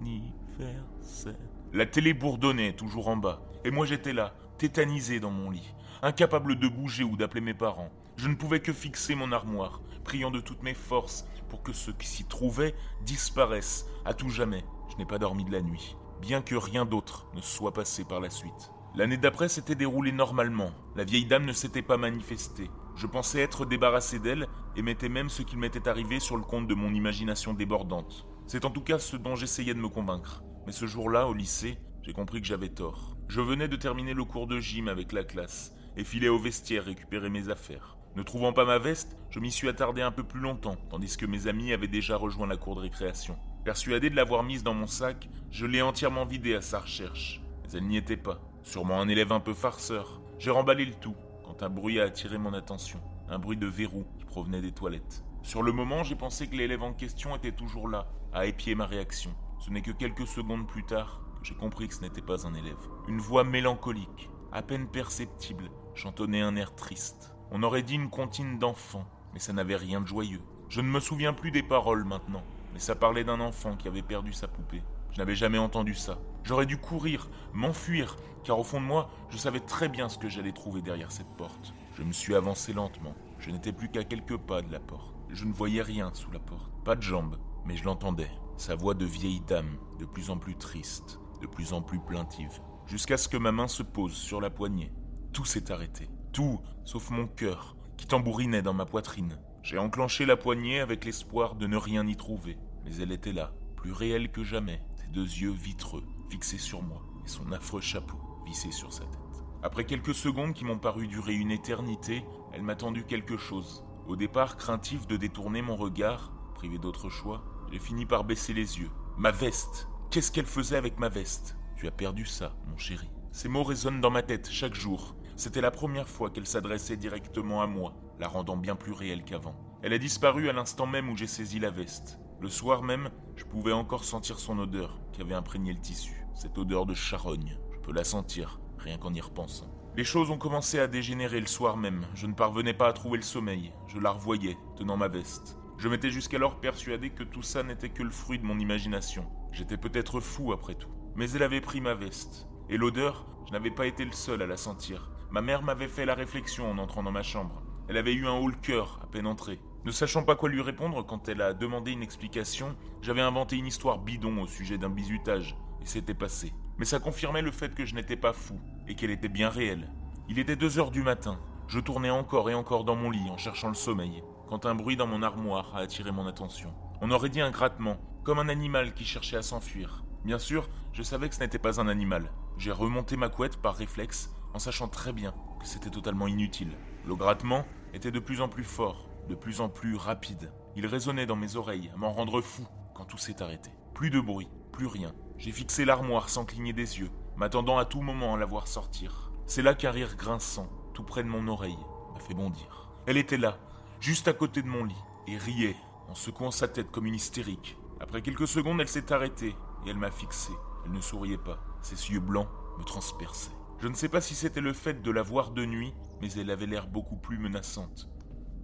anniversaire. 0.00 1.34
La 1.72 1.86
télé 1.86 2.14
bourdonnait 2.14 2.74
toujours 2.74 3.08
en 3.08 3.16
bas, 3.16 3.42
et 3.64 3.70
moi 3.70 3.86
j'étais 3.86 4.12
là, 4.12 4.34
tétanisé 4.58 5.20
dans 5.20 5.30
mon 5.30 5.50
lit, 5.50 5.74
incapable 6.02 6.58
de 6.58 6.68
bouger 6.68 7.04
ou 7.04 7.16
d'appeler 7.16 7.40
mes 7.40 7.54
parents. 7.54 7.90
Je 8.16 8.28
ne 8.28 8.34
pouvais 8.34 8.60
que 8.60 8.72
fixer 8.72 9.14
mon 9.14 9.32
armoire, 9.32 9.80
priant 10.04 10.30
de 10.30 10.40
toutes 10.40 10.62
mes 10.62 10.74
forces 10.74 11.26
pour 11.48 11.62
que 11.62 11.72
ceux 11.72 11.92
qui 11.92 12.06
s'y 12.06 12.24
trouvaient 12.24 12.74
disparaissent 13.02 13.86
à 14.04 14.14
tout 14.14 14.28
jamais. 14.28 14.64
Je 14.92 14.96
n'ai 14.96 15.06
pas 15.06 15.18
dormi 15.18 15.44
de 15.44 15.52
la 15.52 15.62
nuit, 15.62 15.96
bien 16.20 16.42
que 16.42 16.54
rien 16.54 16.84
d'autre 16.84 17.26
ne 17.34 17.40
soit 17.40 17.72
passé 17.72 18.04
par 18.04 18.20
la 18.20 18.30
suite. 18.30 18.70
L'année 18.96 19.16
d'après 19.16 19.48
s'était 19.48 19.74
déroulée 19.74 20.12
normalement. 20.12 20.70
La 20.94 21.02
vieille 21.02 21.26
dame 21.26 21.46
ne 21.46 21.52
s'était 21.52 21.82
pas 21.82 21.96
manifestée. 21.96 22.70
Je 22.94 23.08
pensais 23.08 23.40
être 23.40 23.66
débarrassé 23.66 24.20
d'elle 24.20 24.46
et 24.76 24.82
mettais 24.82 25.08
même 25.08 25.30
ce 25.30 25.42
qu'il 25.42 25.58
m'était 25.58 25.88
arrivé 25.88 26.20
sur 26.20 26.36
le 26.36 26.44
compte 26.44 26.68
de 26.68 26.74
mon 26.74 26.94
imagination 26.94 27.54
débordante. 27.54 28.24
C'est 28.46 28.64
en 28.64 28.70
tout 28.70 28.82
cas 28.82 29.00
ce 29.00 29.16
dont 29.16 29.34
j'essayais 29.34 29.74
de 29.74 29.80
me 29.80 29.88
convaincre. 29.88 30.44
Mais 30.66 30.72
ce 30.72 30.86
jour-là, 30.86 31.26
au 31.26 31.34
lycée, 31.34 31.76
j'ai 32.02 32.12
compris 32.12 32.40
que 32.40 32.46
j'avais 32.46 32.68
tort. 32.68 33.13
Je 33.28 33.40
venais 33.40 33.68
de 33.68 33.76
terminer 33.76 34.14
le 34.14 34.24
cours 34.24 34.46
de 34.46 34.60
gym 34.60 34.86
avec 34.86 35.12
la 35.12 35.24
classe 35.24 35.74
et 35.96 36.04
filais 36.04 36.28
au 36.28 36.38
vestiaire 36.38 36.84
récupérer 36.84 37.30
mes 37.30 37.48
affaires. 37.48 37.96
Ne 38.16 38.22
trouvant 38.22 38.52
pas 38.52 38.64
ma 38.64 38.78
veste, 38.78 39.16
je 39.30 39.40
m'y 39.40 39.50
suis 39.50 39.68
attardé 39.68 40.02
un 40.02 40.12
peu 40.12 40.22
plus 40.22 40.40
longtemps, 40.40 40.76
tandis 40.90 41.16
que 41.16 41.26
mes 41.26 41.48
amis 41.48 41.72
avaient 41.72 41.88
déjà 41.88 42.16
rejoint 42.16 42.46
la 42.46 42.56
cour 42.56 42.76
de 42.76 42.82
récréation. 42.82 43.36
Persuadé 43.64 44.10
de 44.10 44.14
l'avoir 44.14 44.44
mise 44.44 44.62
dans 44.62 44.74
mon 44.74 44.86
sac, 44.86 45.28
je 45.50 45.66
l'ai 45.66 45.82
entièrement 45.82 46.26
vidée 46.26 46.54
à 46.54 46.60
sa 46.60 46.80
recherche. 46.80 47.40
Mais 47.64 47.78
elle 47.78 47.88
n'y 47.88 47.96
était 47.96 48.16
pas. 48.16 48.40
Sûrement 48.62 49.00
un 49.00 49.08
élève 49.08 49.32
un 49.32 49.40
peu 49.40 49.54
farceur. 49.54 50.20
J'ai 50.38 50.50
remballé 50.50 50.84
le 50.84 50.94
tout 50.94 51.16
quand 51.44 51.62
un 51.62 51.70
bruit 51.70 51.98
a 51.98 52.04
attiré 52.04 52.38
mon 52.38 52.52
attention. 52.52 53.00
Un 53.28 53.38
bruit 53.38 53.56
de 53.56 53.66
verrou 53.66 54.04
qui 54.18 54.26
provenait 54.26 54.60
des 54.60 54.72
toilettes. 54.72 55.24
Sur 55.42 55.62
le 55.62 55.72
moment, 55.72 56.04
j'ai 56.04 56.14
pensé 56.14 56.46
que 56.46 56.56
l'élève 56.56 56.82
en 56.82 56.92
question 56.92 57.34
était 57.34 57.52
toujours 57.52 57.88
là, 57.88 58.06
à 58.32 58.46
épier 58.46 58.74
ma 58.74 58.86
réaction. 58.86 59.34
Ce 59.58 59.70
n'est 59.70 59.82
que 59.82 59.92
quelques 59.92 60.26
secondes 60.26 60.68
plus 60.68 60.84
tard 60.84 61.23
j'ai 61.44 61.54
compris 61.54 61.88
que 61.88 61.94
ce 61.94 62.00
n'était 62.00 62.22
pas 62.22 62.46
un 62.46 62.54
élève. 62.54 62.88
Une 63.06 63.20
voix 63.20 63.44
mélancolique, 63.44 64.30
à 64.50 64.62
peine 64.62 64.88
perceptible, 64.88 65.70
chantonnait 65.94 66.40
un 66.40 66.56
air 66.56 66.74
triste. 66.74 67.34
On 67.50 67.62
aurait 67.62 67.82
dit 67.82 67.96
une 67.96 68.08
comptine 68.08 68.58
d'enfant, 68.58 69.04
mais 69.34 69.40
ça 69.40 69.52
n'avait 69.52 69.76
rien 69.76 70.00
de 70.00 70.06
joyeux. 70.06 70.40
Je 70.70 70.80
ne 70.80 70.88
me 70.88 71.00
souviens 71.00 71.34
plus 71.34 71.50
des 71.50 71.62
paroles 71.62 72.04
maintenant, 72.04 72.42
mais 72.72 72.78
ça 72.80 72.94
parlait 72.94 73.24
d'un 73.24 73.40
enfant 73.40 73.76
qui 73.76 73.88
avait 73.88 74.02
perdu 74.02 74.32
sa 74.32 74.48
poupée. 74.48 74.82
Je 75.12 75.18
n'avais 75.18 75.36
jamais 75.36 75.58
entendu 75.58 75.94
ça. 75.94 76.18
J'aurais 76.44 76.64
dû 76.64 76.78
courir, 76.78 77.28
m'enfuir, 77.52 78.16
car 78.42 78.58
au 78.58 78.64
fond 78.64 78.80
de 78.80 78.86
moi, 78.86 79.10
je 79.28 79.36
savais 79.36 79.60
très 79.60 79.90
bien 79.90 80.08
ce 80.08 80.16
que 80.16 80.30
j'allais 80.30 80.52
trouver 80.52 80.80
derrière 80.80 81.12
cette 81.12 81.36
porte. 81.36 81.74
Je 81.94 82.02
me 82.02 82.12
suis 82.12 82.34
avancé 82.34 82.72
lentement. 82.72 83.14
Je 83.38 83.50
n'étais 83.50 83.72
plus 83.72 83.90
qu'à 83.90 84.04
quelques 84.04 84.38
pas 84.38 84.62
de 84.62 84.72
la 84.72 84.80
porte. 84.80 85.14
Je 85.28 85.44
ne 85.44 85.52
voyais 85.52 85.82
rien 85.82 86.10
sous 86.14 86.30
la 86.30 86.38
porte. 86.38 86.72
Pas 86.84 86.96
de 86.96 87.02
jambes, 87.02 87.36
mais 87.66 87.76
je 87.76 87.84
l'entendais. 87.84 88.30
Sa 88.56 88.76
voix 88.76 88.94
de 88.94 89.04
vieille 89.04 89.40
dame, 89.40 89.76
de 89.98 90.06
plus 90.06 90.30
en 90.30 90.38
plus 90.38 90.56
triste, 90.56 91.20
de 91.44 91.50
plus 91.50 91.74
en 91.74 91.82
plus 91.82 91.98
plaintive. 91.98 92.60
Jusqu'à 92.86 93.18
ce 93.18 93.28
que 93.28 93.36
ma 93.36 93.52
main 93.52 93.68
se 93.68 93.82
pose 93.82 94.14
sur 94.14 94.40
la 94.40 94.48
poignée. 94.48 94.92
Tout 95.34 95.44
s'est 95.44 95.70
arrêté. 95.70 96.08
Tout, 96.32 96.58
sauf 96.84 97.10
mon 97.10 97.26
cœur, 97.26 97.76
qui 97.98 98.06
tambourinait 98.06 98.62
dans 98.62 98.72
ma 98.72 98.86
poitrine. 98.86 99.38
J'ai 99.62 99.76
enclenché 99.76 100.24
la 100.24 100.38
poignée 100.38 100.80
avec 100.80 101.04
l'espoir 101.04 101.54
de 101.54 101.66
ne 101.66 101.76
rien 101.76 102.06
y 102.06 102.16
trouver. 102.16 102.56
Mais 102.84 102.96
elle 102.96 103.12
était 103.12 103.32
là, 103.32 103.52
plus 103.76 103.92
réelle 103.92 104.30
que 104.30 104.42
jamais, 104.42 104.80
deux 105.12 105.20
yeux 105.20 105.52
vitreux 105.52 106.02
fixés 106.30 106.58
sur 106.58 106.82
moi 106.82 107.02
et 107.24 107.28
son 107.28 107.52
affreux 107.52 107.82
chapeau 107.82 108.18
vissé 108.46 108.72
sur 108.72 108.92
sa 108.92 109.04
tête. 109.04 109.44
Après 109.62 109.84
quelques 109.84 110.14
secondes 110.14 110.54
qui 110.54 110.64
m'ont 110.64 110.78
paru 110.78 111.06
durer 111.06 111.34
une 111.34 111.50
éternité, 111.50 112.24
elle 112.52 112.62
m'a 112.62 112.74
tendu 112.74 113.04
quelque 113.04 113.36
chose. 113.36 113.84
Au 114.08 114.16
départ, 114.16 114.56
craintif 114.56 115.06
de 115.06 115.16
détourner 115.16 115.62
mon 115.62 115.76
regard, 115.76 116.32
privé 116.54 116.78
d'autre 116.78 117.10
choix, 117.10 117.44
j'ai 117.70 117.78
fini 117.78 118.06
par 118.06 118.24
baisser 118.24 118.54
les 118.54 118.78
yeux. 118.78 118.90
Ma 119.16 119.30
veste 119.30 119.88
Qu'est-ce 120.14 120.30
qu'elle 120.30 120.46
faisait 120.46 120.76
avec 120.76 121.00
ma 121.00 121.08
veste? 121.08 121.56
Tu 121.74 121.88
as 121.88 121.90
perdu 121.90 122.24
ça, 122.24 122.54
mon 122.68 122.78
chéri. 122.78 123.10
Ces 123.32 123.48
mots 123.48 123.64
résonnent 123.64 124.00
dans 124.00 124.12
ma 124.12 124.22
tête 124.22 124.48
chaque 124.48 124.76
jour. 124.76 125.16
C'était 125.34 125.60
la 125.60 125.72
première 125.72 126.08
fois 126.08 126.30
qu'elle 126.30 126.46
s'adressait 126.46 126.96
directement 126.96 127.62
à 127.62 127.66
moi, 127.66 127.96
la 128.20 128.28
rendant 128.28 128.56
bien 128.56 128.76
plus 128.76 128.92
réelle 128.92 129.24
qu'avant. 129.24 129.56
Elle 129.82 129.92
a 129.92 129.98
disparu 129.98 130.48
à 130.48 130.52
l'instant 130.52 130.86
même 130.86 131.10
où 131.10 131.16
j'ai 131.16 131.26
saisi 131.26 131.58
la 131.58 131.70
veste. 131.70 132.20
Le 132.40 132.48
soir 132.48 132.84
même, 132.84 133.10
je 133.34 133.44
pouvais 133.44 133.72
encore 133.72 134.04
sentir 134.04 134.38
son 134.38 134.60
odeur 134.60 135.00
qui 135.10 135.20
avait 135.20 135.34
imprégné 135.34 135.72
le 135.72 135.80
tissu. 135.80 136.24
Cette 136.36 136.58
odeur 136.58 136.86
de 136.86 136.94
charogne. 136.94 137.58
Je 137.72 137.80
peux 137.80 137.92
la 137.92 138.04
sentir, 138.04 138.60
rien 138.78 138.98
qu'en 138.98 139.14
y 139.14 139.20
repensant. 139.20 139.74
Les 139.96 140.04
choses 140.04 140.30
ont 140.30 140.38
commencé 140.38 140.78
à 140.78 140.86
dégénérer 140.86 141.40
le 141.40 141.48
soir 141.48 141.76
même. 141.76 142.06
Je 142.14 142.28
ne 142.28 142.34
parvenais 142.34 142.72
pas 142.72 142.86
à 142.86 142.92
trouver 142.92 143.16
le 143.16 143.24
sommeil. 143.24 143.72
Je 143.88 143.98
la 143.98 144.12
revoyais, 144.12 144.56
tenant 144.76 144.96
ma 144.96 145.08
veste. 145.08 145.58
Je 145.76 145.88
m'étais 145.88 146.12
jusqu'alors 146.12 146.60
persuadé 146.60 147.10
que 147.10 147.24
tout 147.24 147.42
ça 147.42 147.64
n'était 147.64 147.88
que 147.88 148.04
le 148.04 148.10
fruit 148.10 148.38
de 148.38 148.46
mon 148.46 148.60
imagination. 148.60 149.26
J'étais 149.54 149.76
peut-être 149.76 150.18
fou 150.18 150.52
après 150.52 150.74
tout. 150.74 150.90
Mais 151.14 151.30
elle 151.30 151.44
avait 151.44 151.60
pris 151.60 151.80
ma 151.80 151.94
veste. 151.94 152.48
Et 152.68 152.76
l'odeur, 152.76 153.24
je 153.46 153.52
n'avais 153.52 153.70
pas 153.70 153.86
été 153.86 154.04
le 154.04 154.10
seul 154.10 154.42
à 154.42 154.48
la 154.48 154.56
sentir. 154.56 155.12
Ma 155.30 155.42
mère 155.42 155.62
m'avait 155.62 155.86
fait 155.86 156.04
la 156.04 156.14
réflexion 156.14 156.68
en 156.68 156.78
entrant 156.78 157.04
dans 157.04 157.12
ma 157.12 157.22
chambre. 157.22 157.62
Elle 157.88 157.96
avait 157.96 158.14
eu 158.14 158.26
un 158.26 158.32
haut 158.32 158.48
le 158.48 158.56
cœur 158.56 158.98
à 159.00 159.06
peine 159.06 159.28
entrée. 159.28 159.60
Ne 159.84 159.92
sachant 159.92 160.24
pas 160.24 160.34
quoi 160.34 160.48
lui 160.48 160.60
répondre 160.60 161.06
quand 161.06 161.28
elle 161.28 161.40
a 161.40 161.54
demandé 161.54 161.92
une 161.92 162.02
explication, 162.02 162.74
j'avais 163.00 163.20
inventé 163.20 163.56
une 163.56 163.68
histoire 163.68 164.00
bidon 164.00 164.42
au 164.42 164.48
sujet 164.48 164.76
d'un 164.76 164.88
bizutage, 164.88 165.56
et 165.80 165.86
c'était 165.86 166.14
passé. 166.14 166.52
Mais 166.78 166.84
ça 166.84 166.98
confirmait 166.98 167.42
le 167.42 167.52
fait 167.52 167.76
que 167.76 167.86
je 167.86 167.94
n'étais 167.94 168.16
pas 168.16 168.32
fou, 168.32 168.58
et 168.88 168.96
qu'elle 168.96 169.10
était 169.10 169.28
bien 169.28 169.50
réelle. 169.50 169.92
Il 170.28 170.40
était 170.40 170.56
deux 170.56 170.80
heures 170.80 170.90
du 170.90 171.02
matin. 171.02 171.38
Je 171.68 171.78
tournais 171.78 172.10
encore 172.10 172.50
et 172.50 172.54
encore 172.54 172.82
dans 172.82 172.96
mon 172.96 173.10
lit 173.10 173.30
en 173.30 173.36
cherchant 173.36 173.68
le 173.68 173.74
sommeil, 173.74 174.24
quand 174.48 174.66
un 174.66 174.74
bruit 174.74 174.96
dans 174.96 175.06
mon 175.06 175.22
armoire 175.22 175.76
a 175.76 175.80
attiré 175.80 176.10
mon 176.10 176.26
attention. 176.26 176.74
On 177.00 177.10
aurait 177.12 177.28
dit 177.28 177.40
un 177.40 177.50
grattement, 177.50 177.98
comme 178.24 178.38
un 178.38 178.48
animal 178.48 178.94
qui 178.94 179.04
cherchait 179.04 179.36
à 179.36 179.42
s'enfuir. 179.42 180.02
Bien 180.24 180.38
sûr, 180.38 180.68
je 180.92 181.02
savais 181.02 181.28
que 181.28 181.34
ce 181.34 181.40
n'était 181.40 181.58
pas 181.58 181.80
un 181.80 181.88
animal. 181.88 182.32
J'ai 182.56 182.72
remonté 182.72 183.16
ma 183.16 183.28
couette 183.28 183.58
par 183.58 183.76
réflexe, 183.76 184.30
en 184.54 184.58
sachant 184.58 184.88
très 184.88 185.12
bien 185.12 185.34
que 185.60 185.66
c'était 185.66 185.90
totalement 185.90 186.26
inutile. 186.26 186.72
Le 187.06 187.14
grattement 187.14 187.66
était 187.92 188.10
de 188.10 188.18
plus 188.18 188.40
en 188.40 188.48
plus 188.48 188.64
fort, 188.64 189.06
de 189.28 189.34
plus 189.34 189.60
en 189.60 189.68
plus 189.68 189.96
rapide. 189.96 190.50
Il 190.74 190.86
résonnait 190.86 191.26
dans 191.26 191.36
mes 191.36 191.56
oreilles, 191.56 191.90
à 191.94 191.98
m'en 191.98 192.12
rendre 192.12 192.40
fou, 192.40 192.66
quand 192.94 193.04
tout 193.04 193.18
s'est 193.18 193.42
arrêté. 193.42 193.70
Plus 193.92 194.08
de 194.08 194.20
bruit, 194.20 194.48
plus 194.72 194.86
rien. 194.86 195.12
J'ai 195.36 195.52
fixé 195.52 195.84
l'armoire 195.84 196.30
sans 196.30 196.46
cligner 196.46 196.72
des 196.72 197.00
yeux, 197.00 197.10
m'attendant 197.36 197.76
à 197.76 197.84
tout 197.84 198.00
moment 198.00 198.34
à 198.34 198.38
la 198.38 198.46
voir 198.46 198.66
sortir. 198.68 199.32
C'est 199.46 199.62
là 199.62 199.74
qu'un 199.74 199.90
rire 199.90 200.16
grinçant, 200.16 200.70
tout 200.94 201.04
près 201.04 201.22
de 201.22 201.28
mon 201.28 201.46
oreille, 201.46 201.78
m'a 202.14 202.20
fait 202.20 202.34
bondir. 202.34 202.88
Elle 203.06 203.18
était 203.18 203.36
là, 203.36 203.58
juste 204.00 204.28
à 204.28 204.32
côté 204.32 204.62
de 204.62 204.68
mon 204.68 204.84
lit, 204.84 205.04
et 205.26 205.36
riait, 205.36 205.76
en 206.08 206.14
secouant 206.14 206.50
sa 206.50 206.68
tête 206.68 206.90
comme 206.90 207.06
une 207.06 207.14
hystérique. 207.14 207.76
Après 208.04 208.20
quelques 208.22 208.46
secondes, 208.46 208.80
elle 208.80 208.88
s'est 208.88 209.12
arrêtée, 209.12 209.56
et 209.84 209.90
elle 209.90 209.96
m'a 209.96 210.10
fixé. 210.10 210.52
Elle 210.84 210.92
ne 210.92 211.00
souriait 211.00 211.38
pas, 211.38 211.58
ses 211.80 212.12
yeux 212.12 212.20
blancs 212.20 212.48
me 212.78 212.84
transperçaient. 212.84 213.50
Je 213.80 213.88
ne 213.88 213.94
sais 213.94 214.10
pas 214.10 214.20
si 214.20 214.34
c'était 214.34 214.60
le 214.60 214.74
fait 214.74 215.02
de 215.02 215.10
la 215.10 215.22
voir 215.22 215.50
de 215.50 215.64
nuit, 215.64 215.94
mais 216.20 216.30
elle 216.32 216.50
avait 216.50 216.66
l'air 216.66 216.86
beaucoup 216.86 217.16
plus 217.16 217.38
menaçante 217.38 218.08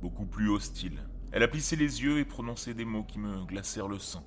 beaucoup 0.01 0.27
plus 0.27 0.49
hostile. 0.49 1.07
Elle 1.33 1.43
a 1.43 1.49
plissé 1.49 1.77
les 1.77 2.03
yeux 2.03 2.19
et 2.19 2.25
prononcé 2.25 2.75
des 2.75 2.85
mots 2.85 3.05
qui 3.05 3.19
me 3.19 3.45
glacèrent 3.45 3.89
le 3.89 3.99
sang. 3.99 4.25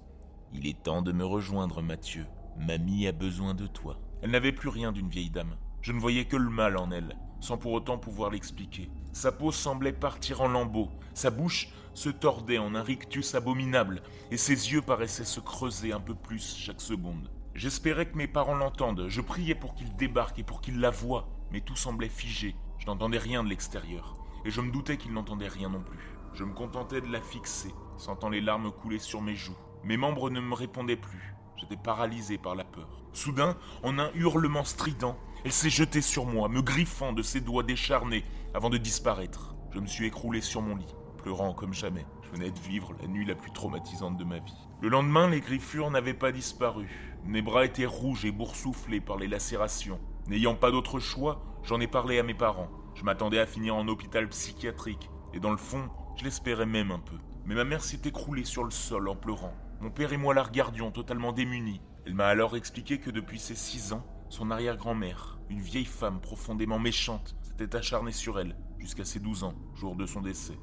Il 0.53 0.67
est 0.67 0.83
temps 0.83 1.01
de 1.01 1.11
me 1.11 1.25
rejoindre, 1.25 1.81
Mathieu. 1.81 2.25
Mamie 2.57 3.07
a 3.07 3.11
besoin 3.11 3.55
de 3.55 3.67
toi. 3.67 3.99
Elle 4.21 4.31
n'avait 4.31 4.51
plus 4.51 4.69
rien 4.69 4.91
d'une 4.91 5.09
vieille 5.09 5.31
dame. 5.31 5.57
Je 5.81 5.91
ne 5.91 5.99
voyais 5.99 6.25
que 6.25 6.37
le 6.37 6.49
mal 6.49 6.77
en 6.77 6.91
elle, 6.91 7.17
sans 7.43 7.57
pour 7.57 7.73
autant 7.73 7.97
pouvoir 7.97 8.31
l'expliquer. 8.31 8.89
Sa 9.11 9.33
peau 9.33 9.51
semblait 9.51 9.91
partir 9.91 10.39
en 10.39 10.47
lambeaux, 10.47 10.89
sa 11.13 11.29
bouche 11.29 11.67
se 11.93 12.07
tordait 12.07 12.57
en 12.57 12.73
un 12.73 12.81
rictus 12.81 13.35
abominable, 13.35 14.01
et 14.31 14.37
ses 14.37 14.71
yeux 14.71 14.81
paraissaient 14.81 15.25
se 15.25 15.41
creuser 15.41 15.91
un 15.91 15.99
peu 15.99 16.15
plus 16.15 16.55
chaque 16.57 16.79
seconde. 16.79 17.29
J'espérais 17.53 18.05
que 18.05 18.17
mes 18.17 18.29
parents 18.29 18.55
l'entendent, 18.55 19.09
je 19.09 19.19
priais 19.19 19.55
pour 19.55 19.75
qu'ils 19.75 19.93
débarquent 19.97 20.39
et 20.39 20.43
pour 20.43 20.61
qu'ils 20.61 20.79
la 20.79 20.89
voient, 20.89 21.27
mais 21.51 21.59
tout 21.59 21.75
semblait 21.75 22.07
figé, 22.07 22.55
je 22.79 22.85
n'entendais 22.85 23.17
rien 23.17 23.43
de 23.43 23.49
l'extérieur 23.49 24.15
et 24.45 24.49
je 24.49 24.61
me 24.61 24.71
doutais 24.71 24.97
qu'il 24.97 25.11
n'entendait 25.11 25.49
rien 25.49 25.69
non 25.69 25.81
plus. 25.81 26.15
Je 26.33 26.45
me 26.45 26.53
contentais 26.53 27.01
de 27.01 27.11
la 27.11 27.21
fixer, 27.21 27.73
sentant 27.97 28.29
les 28.29 28.41
larmes 28.41 28.71
couler 28.71 28.99
sur 28.99 29.21
mes 29.21 29.35
joues. 29.35 29.57
Mes 29.83 29.97
membres 29.97 30.29
ne 30.29 30.39
me 30.39 30.53
répondaient 30.53 30.95
plus. 30.95 31.35
J'étais 31.57 31.77
paralysé 31.77 32.37
par 32.37 32.55
la 32.55 32.63
peur. 32.63 33.03
Soudain, 33.13 33.57
en 33.83 33.99
un 33.99 34.09
hurlement 34.15 34.63
strident, 34.63 35.17
elle 35.45 35.51
s'est 35.51 35.69
jetée 35.69 36.01
sur 36.01 36.25
moi, 36.25 36.47
me 36.47 36.61
griffant 36.61 37.11
de 37.11 37.21
ses 37.21 37.41
doigts 37.41 37.63
décharnés 37.63 38.23
avant 38.53 38.69
de 38.69 38.77
disparaître. 38.77 39.55
Je 39.71 39.79
me 39.79 39.87
suis 39.87 40.05
écroulé 40.05 40.39
sur 40.39 40.61
mon 40.61 40.75
lit, 40.75 40.95
pleurant 41.17 41.53
comme 41.53 41.73
jamais. 41.73 42.05
Je 42.23 42.29
venais 42.37 42.51
de 42.51 42.59
vivre 42.59 42.93
la 43.01 43.07
nuit 43.07 43.25
la 43.25 43.35
plus 43.35 43.51
traumatisante 43.51 44.17
de 44.17 44.23
ma 44.23 44.39
vie. 44.39 44.67
Le 44.81 44.89
lendemain, 44.89 45.29
les 45.29 45.41
griffures 45.41 45.91
n'avaient 45.91 46.13
pas 46.13 46.31
disparu. 46.31 47.17
Mes 47.25 47.41
bras 47.41 47.65
étaient 47.65 47.85
rouges 47.85 48.23
et 48.25 48.31
boursouflés 48.31 49.01
par 49.01 49.17
les 49.17 49.27
lacérations. 49.27 49.99
N'ayant 50.27 50.55
pas 50.55 50.71
d'autre 50.71 50.99
choix, 50.99 51.43
j'en 51.63 51.81
ai 51.81 51.87
parlé 51.87 52.19
à 52.19 52.23
mes 52.23 52.33
parents. 52.33 52.69
Je 52.95 53.03
m'attendais 53.03 53.39
à 53.39 53.45
finir 53.45 53.75
en 53.75 53.87
hôpital 53.87 54.29
psychiatrique, 54.29 55.09
et 55.33 55.39
dans 55.39 55.51
le 55.51 55.57
fond, 55.57 55.89
je 56.15 56.23
l'espérais 56.23 56.65
même 56.65 56.91
un 56.91 56.99
peu. 56.99 57.17
Mais 57.45 57.55
ma 57.55 57.65
mère 57.65 57.83
s'est 57.83 58.01
écroulée 58.05 58.45
sur 58.45 58.63
le 58.63 58.71
sol 58.71 59.09
en 59.09 59.15
pleurant. 59.15 59.53
Mon 59.81 59.89
père 59.91 60.13
et 60.13 60.17
moi 60.17 60.33
la 60.33 60.43
regardions 60.43 60.91
totalement 60.91 61.33
démunis. 61.33 61.81
Elle 62.05 62.13
m'a 62.13 62.27
alors 62.27 62.55
expliqué 62.55 62.99
que 62.99 63.09
depuis 63.09 63.39
ses 63.39 63.55
six 63.55 63.91
ans, 63.91 64.05
son 64.33 64.49
arrière-grand-mère, 64.49 65.37
une 65.51 65.61
vieille 65.61 65.85
femme 65.85 66.19
profondément 66.19 66.79
méchante, 66.79 67.35
s'était 67.43 67.75
acharnée 67.75 68.11
sur 68.11 68.39
elle 68.39 68.55
jusqu'à 68.79 69.05
ses 69.05 69.19
12 69.19 69.43
ans, 69.43 69.53
jour 69.75 69.95
de 69.95 70.07
son 70.07 70.21
décès. 70.21 70.57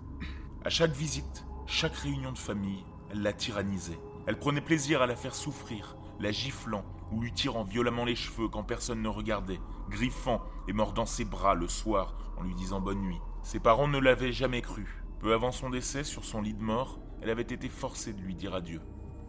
À 0.65 0.71
chaque 0.71 0.91
visite, 0.91 1.47
chaque 1.67 1.95
réunion 1.95 2.33
de 2.33 2.39
famille, 2.39 2.85
elle 3.13 3.23
la 3.23 3.33
tyrannisait. 3.33 4.01
Elle 4.27 4.41
prenait 4.41 4.61
plaisir 4.61 5.03
à 5.03 5.07
la 5.07 5.15
faire 5.15 5.37
souffrir, 5.37 5.97
la 6.19 6.33
giflant 6.33 6.85
ou 7.13 7.21
lui 7.21 7.33
tirant 7.33 7.63
violemment 7.63 8.05
les 8.05 8.17
cheveux 8.17 8.49
quand 8.49 8.65
personne 8.65 9.03
ne 9.03 9.09
regardait, 9.09 9.61
griffant 9.89 10.43
et 10.67 10.73
mordant 10.73 11.07
ses 11.07 11.25
bras 11.25 11.55
le 11.55 11.69
soir 11.69 12.17
en 12.39 12.43
lui 12.43 12.57
disant 12.57 12.81
bonne 12.81 13.01
nuit. 13.01 13.21
Ses 13.45 13.61
parents 13.61 13.87
ne 13.87 13.99
l'avaient 13.99 14.33
jamais 14.33 14.63
cru. 14.63 15.01
Peu 15.21 15.33
avant 15.33 15.53
son 15.53 15.71
décès, 15.71 16.03
sur 16.03 16.25
son 16.25 16.43
lit 16.43 16.55
de 16.55 16.63
mort, 16.63 16.99
elle 17.23 17.31
avait 17.31 17.43
été 17.43 17.69
forcée 17.69 18.15
de 18.15 18.21
lui 18.21 18.35
dire 18.35 18.53
adieu. 18.53 18.81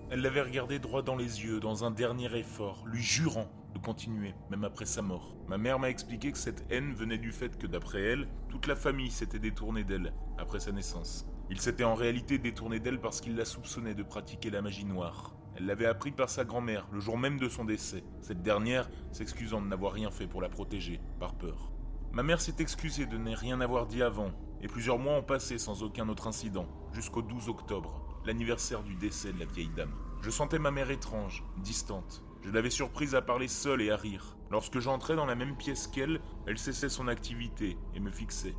Elle 0.10 0.22
l'avait 0.22 0.42
regardé 0.42 0.80
droit 0.80 1.04
dans 1.04 1.16
les 1.16 1.44
yeux 1.44 1.60
dans 1.60 1.86
un 1.86 1.92
dernier 1.92 2.36
effort, 2.36 2.84
lui 2.88 3.04
jurant 3.04 3.48
de 3.74 3.80
continuer, 3.80 4.34
même 4.50 4.64
après 4.64 4.86
sa 4.86 5.02
mort. 5.02 5.36
Ma 5.48 5.58
mère 5.58 5.80
m'a 5.80 5.90
expliqué 5.90 6.32
que 6.32 6.38
cette 6.38 6.66
haine 6.70 6.94
venait 6.94 7.18
du 7.18 7.32
fait 7.32 7.58
que, 7.58 7.68
d'après 7.68 8.02
elle, 8.02 8.28
toute 8.50 8.68
la 8.68 8.76
famille 8.76 9.12
s'était 9.12 9.40
détournée 9.40 9.84
d'elle 9.84 10.14
après 10.38 10.60
sa 10.60 10.72
naissance. 10.72 11.26
Il 11.50 11.60
s'était 11.60 11.84
en 11.84 11.96
réalité 11.96 12.38
détourné 12.38 12.80
d'elle 12.80 13.02
parce 13.02 13.20
qu'il 13.22 13.36
la 13.36 13.46
soupçonnait 13.46 13.94
de 13.94 14.04
pratiquer 14.04 14.50
la 14.50 14.62
magie 14.62 14.86
noire. 14.86 15.36
Elle 15.56 15.66
l'avait 15.66 15.86
appris 15.86 16.12
par 16.12 16.30
sa 16.30 16.46
grand-mère, 16.46 16.88
le 16.92 17.02
jour 17.02 17.18
même 17.18 17.38
de 17.38 17.50
son 17.50 17.66
décès, 17.66 18.04
cette 18.22 18.42
dernière 18.42 18.90
s'excusant 19.12 19.62
de 19.62 19.68
n'avoir 19.68 19.92
rien 19.92 20.10
fait 20.10 20.28
pour 20.28 20.42
la 20.42 20.48
protéger, 20.48 21.02
par 21.20 21.36
peur. 21.36 21.72
Ma 22.14 22.24
mère 22.24 22.40
s'est 22.40 22.56
excusée 22.60 23.06
de 23.06 23.18
ne 23.18 23.36
rien 23.36 23.60
avoir 23.60 23.86
dit 23.86 24.02
avant, 24.02 24.32
et 24.62 24.68
plusieurs 24.68 24.98
mois 24.98 25.18
ont 25.18 25.24
passé 25.24 25.58
sans 25.58 25.84
aucun 25.84 26.08
autre 26.08 26.28
incident, 26.28 26.68
jusqu'au 26.94 27.22
12 27.22 27.50
octobre, 27.50 28.02
l'anniversaire 28.26 28.84
du 28.84 28.96
décès 28.96 29.34
de 29.34 29.40
la 29.40 29.46
vieille 29.46 29.72
dame. 29.76 29.94
Je 30.22 30.30
sentais 30.30 30.60
ma 30.60 30.72
mère 30.72 30.92
étrange, 30.92 31.44
distante. 31.58 32.24
Je 32.44 32.50
l'avais 32.50 32.70
surprise 32.72 33.14
à 33.14 33.22
parler 33.22 33.48
seule 33.48 33.82
et 33.82 33.92
à 33.92 33.98
rire. 33.98 34.36
Lorsque 34.50 34.80
j'entrais 34.80 35.16
dans 35.16 35.28
la 35.28 35.36
même 35.36 35.56
pièce 35.56 35.88
qu'elle, 35.88 36.20
elle 36.48 36.58
cessait 36.58 36.90
son 36.90 37.08
activité 37.08 37.78
et 37.94 38.00
me 38.00 38.12
fixait. 38.12 38.56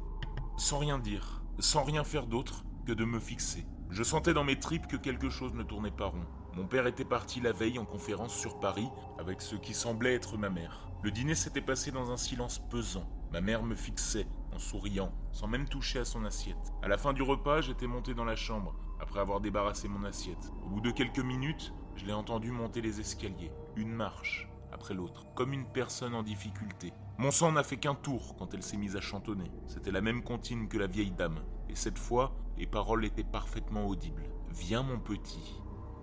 Sans 0.56 0.78
rien 0.78 0.98
dire, 0.98 1.42
sans 1.58 1.82
rien 1.82 2.04
faire 2.04 2.26
d'autre 2.26 2.64
que 2.86 2.92
de 2.92 3.04
me 3.04 3.18
fixer. 3.18 3.66
Je 3.90 4.02
sentais 4.02 4.34
dans 4.34 4.44
mes 4.44 4.58
tripes 4.58 4.86
que 4.86 4.96
quelque 4.96 5.30
chose 5.30 5.52
ne 5.54 5.62
tournait 5.62 5.90
pas 5.90 6.06
rond. 6.06 6.26
Mon 6.54 6.66
père 6.66 6.86
était 6.86 7.04
parti 7.04 7.40
la 7.40 7.52
veille 7.52 7.78
en 7.78 7.84
conférence 7.84 8.34
sur 8.34 8.60
Paris 8.60 8.88
avec 9.18 9.42
ce 9.42 9.56
qui 9.56 9.74
semblait 9.74 10.14
être 10.14 10.36
ma 10.36 10.50
mère. 10.50 10.88
Le 11.02 11.10
dîner 11.10 11.34
s'était 11.34 11.60
passé 11.60 11.90
dans 11.90 12.10
un 12.10 12.16
silence 12.16 12.60
pesant. 12.70 13.08
Ma 13.32 13.40
mère 13.40 13.62
me 13.62 13.74
fixait, 13.74 14.26
en 14.52 14.58
souriant, 14.58 15.12
sans 15.32 15.48
même 15.48 15.68
toucher 15.68 15.98
à 15.98 16.04
son 16.04 16.24
assiette. 16.24 16.72
À 16.82 16.88
la 16.88 16.98
fin 16.98 17.12
du 17.12 17.22
repas, 17.22 17.62
j'étais 17.62 17.86
monté 17.86 18.14
dans 18.14 18.24
la 18.24 18.36
chambre, 18.36 18.76
après 19.00 19.20
avoir 19.20 19.40
débarrassé 19.40 19.88
mon 19.88 20.04
assiette. 20.04 20.52
Au 20.64 20.68
bout 20.68 20.80
de 20.80 20.90
quelques 20.90 21.18
minutes, 21.18 21.72
je 21.96 22.04
l'ai 22.04 22.12
entendu 22.12 22.50
monter 22.50 22.80
les 22.80 23.00
escaliers, 23.00 23.50
une 23.76 23.92
marche 23.92 24.48
après 24.72 24.94
l'autre, 24.94 25.26
comme 25.34 25.52
une 25.52 25.66
personne 25.66 26.14
en 26.14 26.22
difficulté. 26.22 26.92
Mon 27.18 27.30
sang 27.30 27.52
n'a 27.52 27.62
fait 27.62 27.76
qu'un 27.76 27.94
tour 27.94 28.36
quand 28.38 28.54
elle 28.54 28.62
s'est 28.62 28.76
mise 28.76 28.96
à 28.96 29.00
chantonner. 29.00 29.50
C'était 29.66 29.90
la 29.90 30.00
même 30.00 30.22
comptine 30.24 30.68
que 30.68 30.78
la 30.78 30.86
vieille 30.86 31.10
dame, 31.10 31.40
et 31.68 31.76
cette 31.76 31.98
fois, 31.98 32.34
les 32.56 32.66
paroles 32.66 33.04
étaient 33.04 33.22
parfaitement 33.22 33.86
audibles. 33.86 34.24
Viens 34.50 34.82
mon 34.82 34.98
petit, 34.98 35.60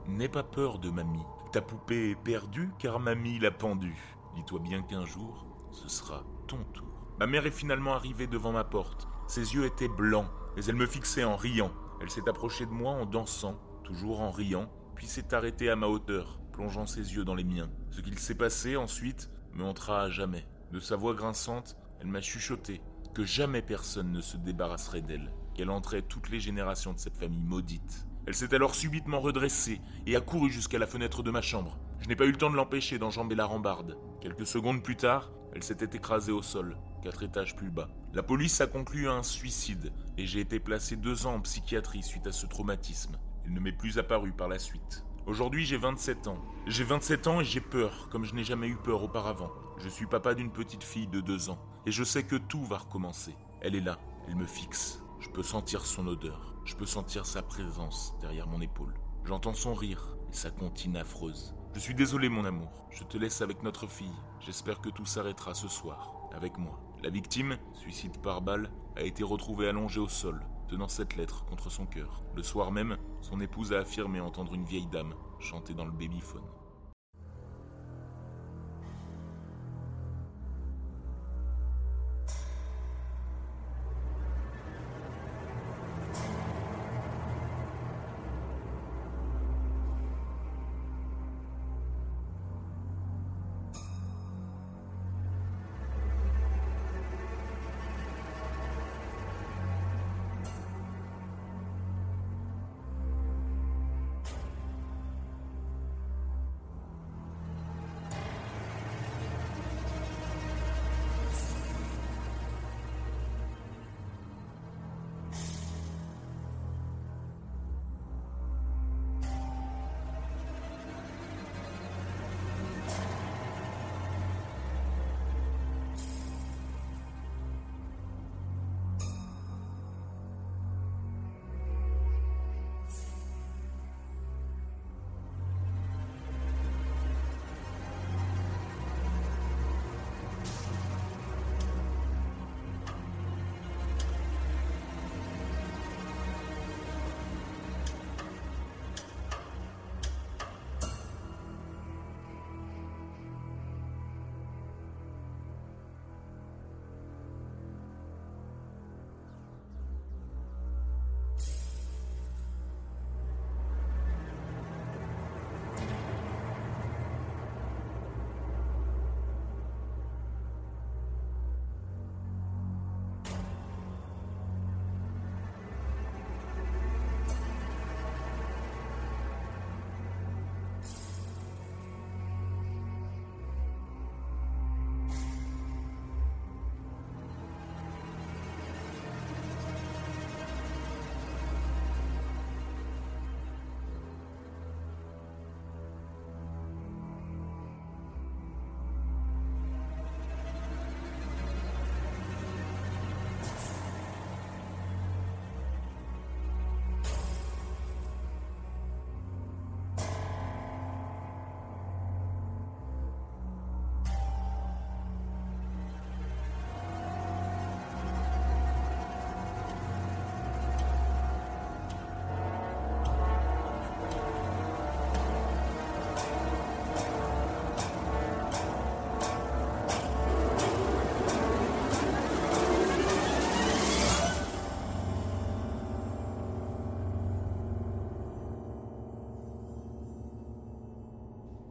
n'aie 0.07 0.29
pas 0.29 0.43
peur 0.43 0.79
de 0.79 0.89
mamie. 0.89 1.25
Ta 1.51 1.61
poupée 1.61 2.11
est 2.11 2.23
perdue 2.23 2.71
car 2.79 2.99
mamie 2.99 3.39
l'a 3.39 3.51
pendue. 3.51 4.15
Dis-toi 4.35 4.59
bien 4.59 4.83
qu'un 4.83 5.05
jour, 5.05 5.45
ce 5.71 5.89
sera 5.89 6.23
ton 6.47 6.63
tour. 6.73 6.87
Ma 7.19 7.27
mère 7.27 7.45
est 7.45 7.51
finalement 7.51 7.93
arrivée 7.93 8.27
devant 8.27 8.51
ma 8.51 8.63
porte. 8.63 9.07
Ses 9.27 9.55
yeux 9.55 9.65
étaient 9.65 9.89
blancs, 9.89 10.29
mais 10.55 10.65
elle 10.65 10.75
me 10.75 10.85
fixait 10.85 11.23
en 11.23 11.35
riant. 11.35 11.71
Elle 12.01 12.09
s'est 12.09 12.29
approchée 12.29 12.65
de 12.65 12.71
moi 12.71 12.91
en 12.91 13.05
dansant, 13.05 13.59
toujours 13.83 14.21
en 14.21 14.31
riant, 14.31 14.69
puis 14.95 15.07
s'est 15.07 15.33
arrêtée 15.33 15.69
à 15.69 15.75
ma 15.75 15.87
hauteur, 15.87 16.38
plongeant 16.59 16.85
ses 16.85 17.15
yeux 17.15 17.23
dans 17.23 17.35
les 17.35 17.45
miens. 17.45 17.69
Ce 17.89 18.01
qu'il 18.01 18.19
s'est 18.19 18.35
passé 18.35 18.75
ensuite 18.75 19.29
me 19.53 19.63
hantera 19.63 20.01
à 20.01 20.09
jamais. 20.09 20.45
De 20.73 20.81
sa 20.81 20.97
voix 20.97 21.13
grinçante, 21.13 21.77
elle 22.01 22.07
m'a 22.07 22.19
chuchoté 22.19 22.81
que 23.13 23.23
jamais 23.23 23.61
personne 23.61 24.11
ne 24.11 24.19
se 24.19 24.35
débarrasserait 24.35 24.99
d'elle, 24.99 25.31
qu'elle 25.55 25.69
entrait 25.69 26.01
toutes 26.01 26.29
les 26.29 26.41
générations 26.41 26.91
de 26.91 26.99
cette 26.99 27.15
famille 27.15 27.45
maudite. 27.45 28.05
Elle 28.27 28.35
s'est 28.35 28.53
alors 28.53 28.75
subitement 28.75 29.21
redressée 29.21 29.79
et 30.05 30.17
a 30.17 30.19
couru 30.19 30.49
jusqu'à 30.49 30.79
la 30.79 30.85
fenêtre 30.85 31.23
de 31.23 31.31
ma 31.31 31.41
chambre. 31.41 31.79
Je 32.01 32.09
n'ai 32.09 32.17
pas 32.17 32.25
eu 32.25 32.31
le 32.31 32.37
temps 32.37 32.49
de 32.49 32.57
l'empêcher 32.57 32.99
d'enjamber 32.99 33.35
la 33.35 33.45
rambarde. 33.45 33.97
Quelques 34.19 34.45
secondes 34.45 34.83
plus 34.83 34.97
tard, 34.97 35.31
elle 35.55 35.63
s'était 35.63 35.95
écrasée 35.95 36.33
au 36.33 36.41
sol, 36.41 36.77
quatre 37.01 37.23
étages 37.23 37.55
plus 37.55 37.71
bas. 37.71 37.87
La 38.11 38.21
police 38.21 38.59
a 38.59 38.67
conclu 38.67 39.07
un 39.07 39.23
suicide 39.23 39.93
et 40.17 40.27
j'ai 40.27 40.41
été 40.41 40.59
placé 40.59 40.97
deux 40.97 41.25
ans 41.25 41.35
en 41.35 41.39
psychiatrie 41.39 42.03
suite 42.03 42.27
à 42.27 42.33
ce 42.33 42.47
traumatisme. 42.47 43.17
Il 43.45 43.53
ne 43.53 43.61
m'est 43.61 43.71
plus 43.71 43.97
apparu 43.97 44.33
par 44.33 44.49
la 44.49 44.59
suite. 44.59 45.05
Aujourd'hui, 45.29 45.63
j'ai 45.63 45.77
27 45.77 46.25
ans. 46.25 46.39
J'ai 46.65 46.83
27 46.83 47.27
ans 47.27 47.39
et 47.39 47.45
j'ai 47.45 47.61
peur, 47.61 48.09
comme 48.09 48.25
je 48.25 48.33
n'ai 48.33 48.43
jamais 48.43 48.67
eu 48.67 48.75
peur 48.75 49.03
auparavant. 49.03 49.51
Je 49.77 49.87
suis 49.87 50.07
papa 50.07 50.33
d'une 50.33 50.49
petite 50.49 50.83
fille 50.83 51.05
de 51.05 51.21
deux 51.21 51.51
ans 51.51 51.59
et 51.85 51.91
je 51.91 52.03
sais 52.03 52.23
que 52.23 52.35
tout 52.35 52.63
va 52.65 52.79
recommencer. 52.79 53.35
Elle 53.61 53.75
est 53.75 53.79
là, 53.79 53.99
elle 54.27 54.37
me 54.37 54.47
fixe. 54.47 55.03
Je 55.19 55.29
peux 55.29 55.43
sentir 55.43 55.85
son 55.85 56.07
odeur. 56.07 56.55
Je 56.65 56.75
peux 56.75 56.87
sentir 56.87 57.27
sa 57.27 57.43
présence 57.43 58.15
derrière 58.21 58.47
mon 58.47 58.59
épaule. 58.59 58.95
J'entends 59.23 59.53
son 59.53 59.75
rire 59.75 60.17
et 60.31 60.35
sa 60.35 60.49
comptine 60.49 60.97
affreuse. 60.97 61.53
Je 61.75 61.79
suis 61.79 61.93
désolé 61.93 62.27
mon 62.27 62.45
amour, 62.45 62.87
je 62.89 63.03
te 63.03 63.19
laisse 63.19 63.41
avec 63.41 63.61
notre 63.61 63.85
fille. 63.85 64.07
J'espère 64.39 64.81
que 64.81 64.89
tout 64.89 65.05
s'arrêtera 65.05 65.53
ce 65.53 65.67
soir, 65.67 66.27
avec 66.33 66.57
moi. 66.57 66.79
La 67.03 67.11
victime, 67.11 67.59
suicide 67.75 68.19
par 68.23 68.41
balle, 68.41 68.71
a 68.95 69.03
été 69.03 69.23
retrouvée 69.23 69.67
allongée 69.67 69.99
au 69.99 70.09
sol, 70.09 70.43
tenant 70.69 70.87
cette 70.87 71.15
lettre 71.15 71.43
contre 71.45 71.71
son 71.71 71.85
cœur. 71.87 72.21
Le 72.35 72.43
soir 72.43 72.71
même, 72.71 72.97
son 73.21 73.41
épouse 73.41 73.73
a 73.73 73.79
affirmé 73.79 74.19
entendre 74.19 74.53
une 74.53 74.65
vieille 74.65 74.87
dame 74.87 75.15
chanter 75.39 75.73
dans 75.73 75.85
le 75.85 75.91
babyphone. 75.91 76.43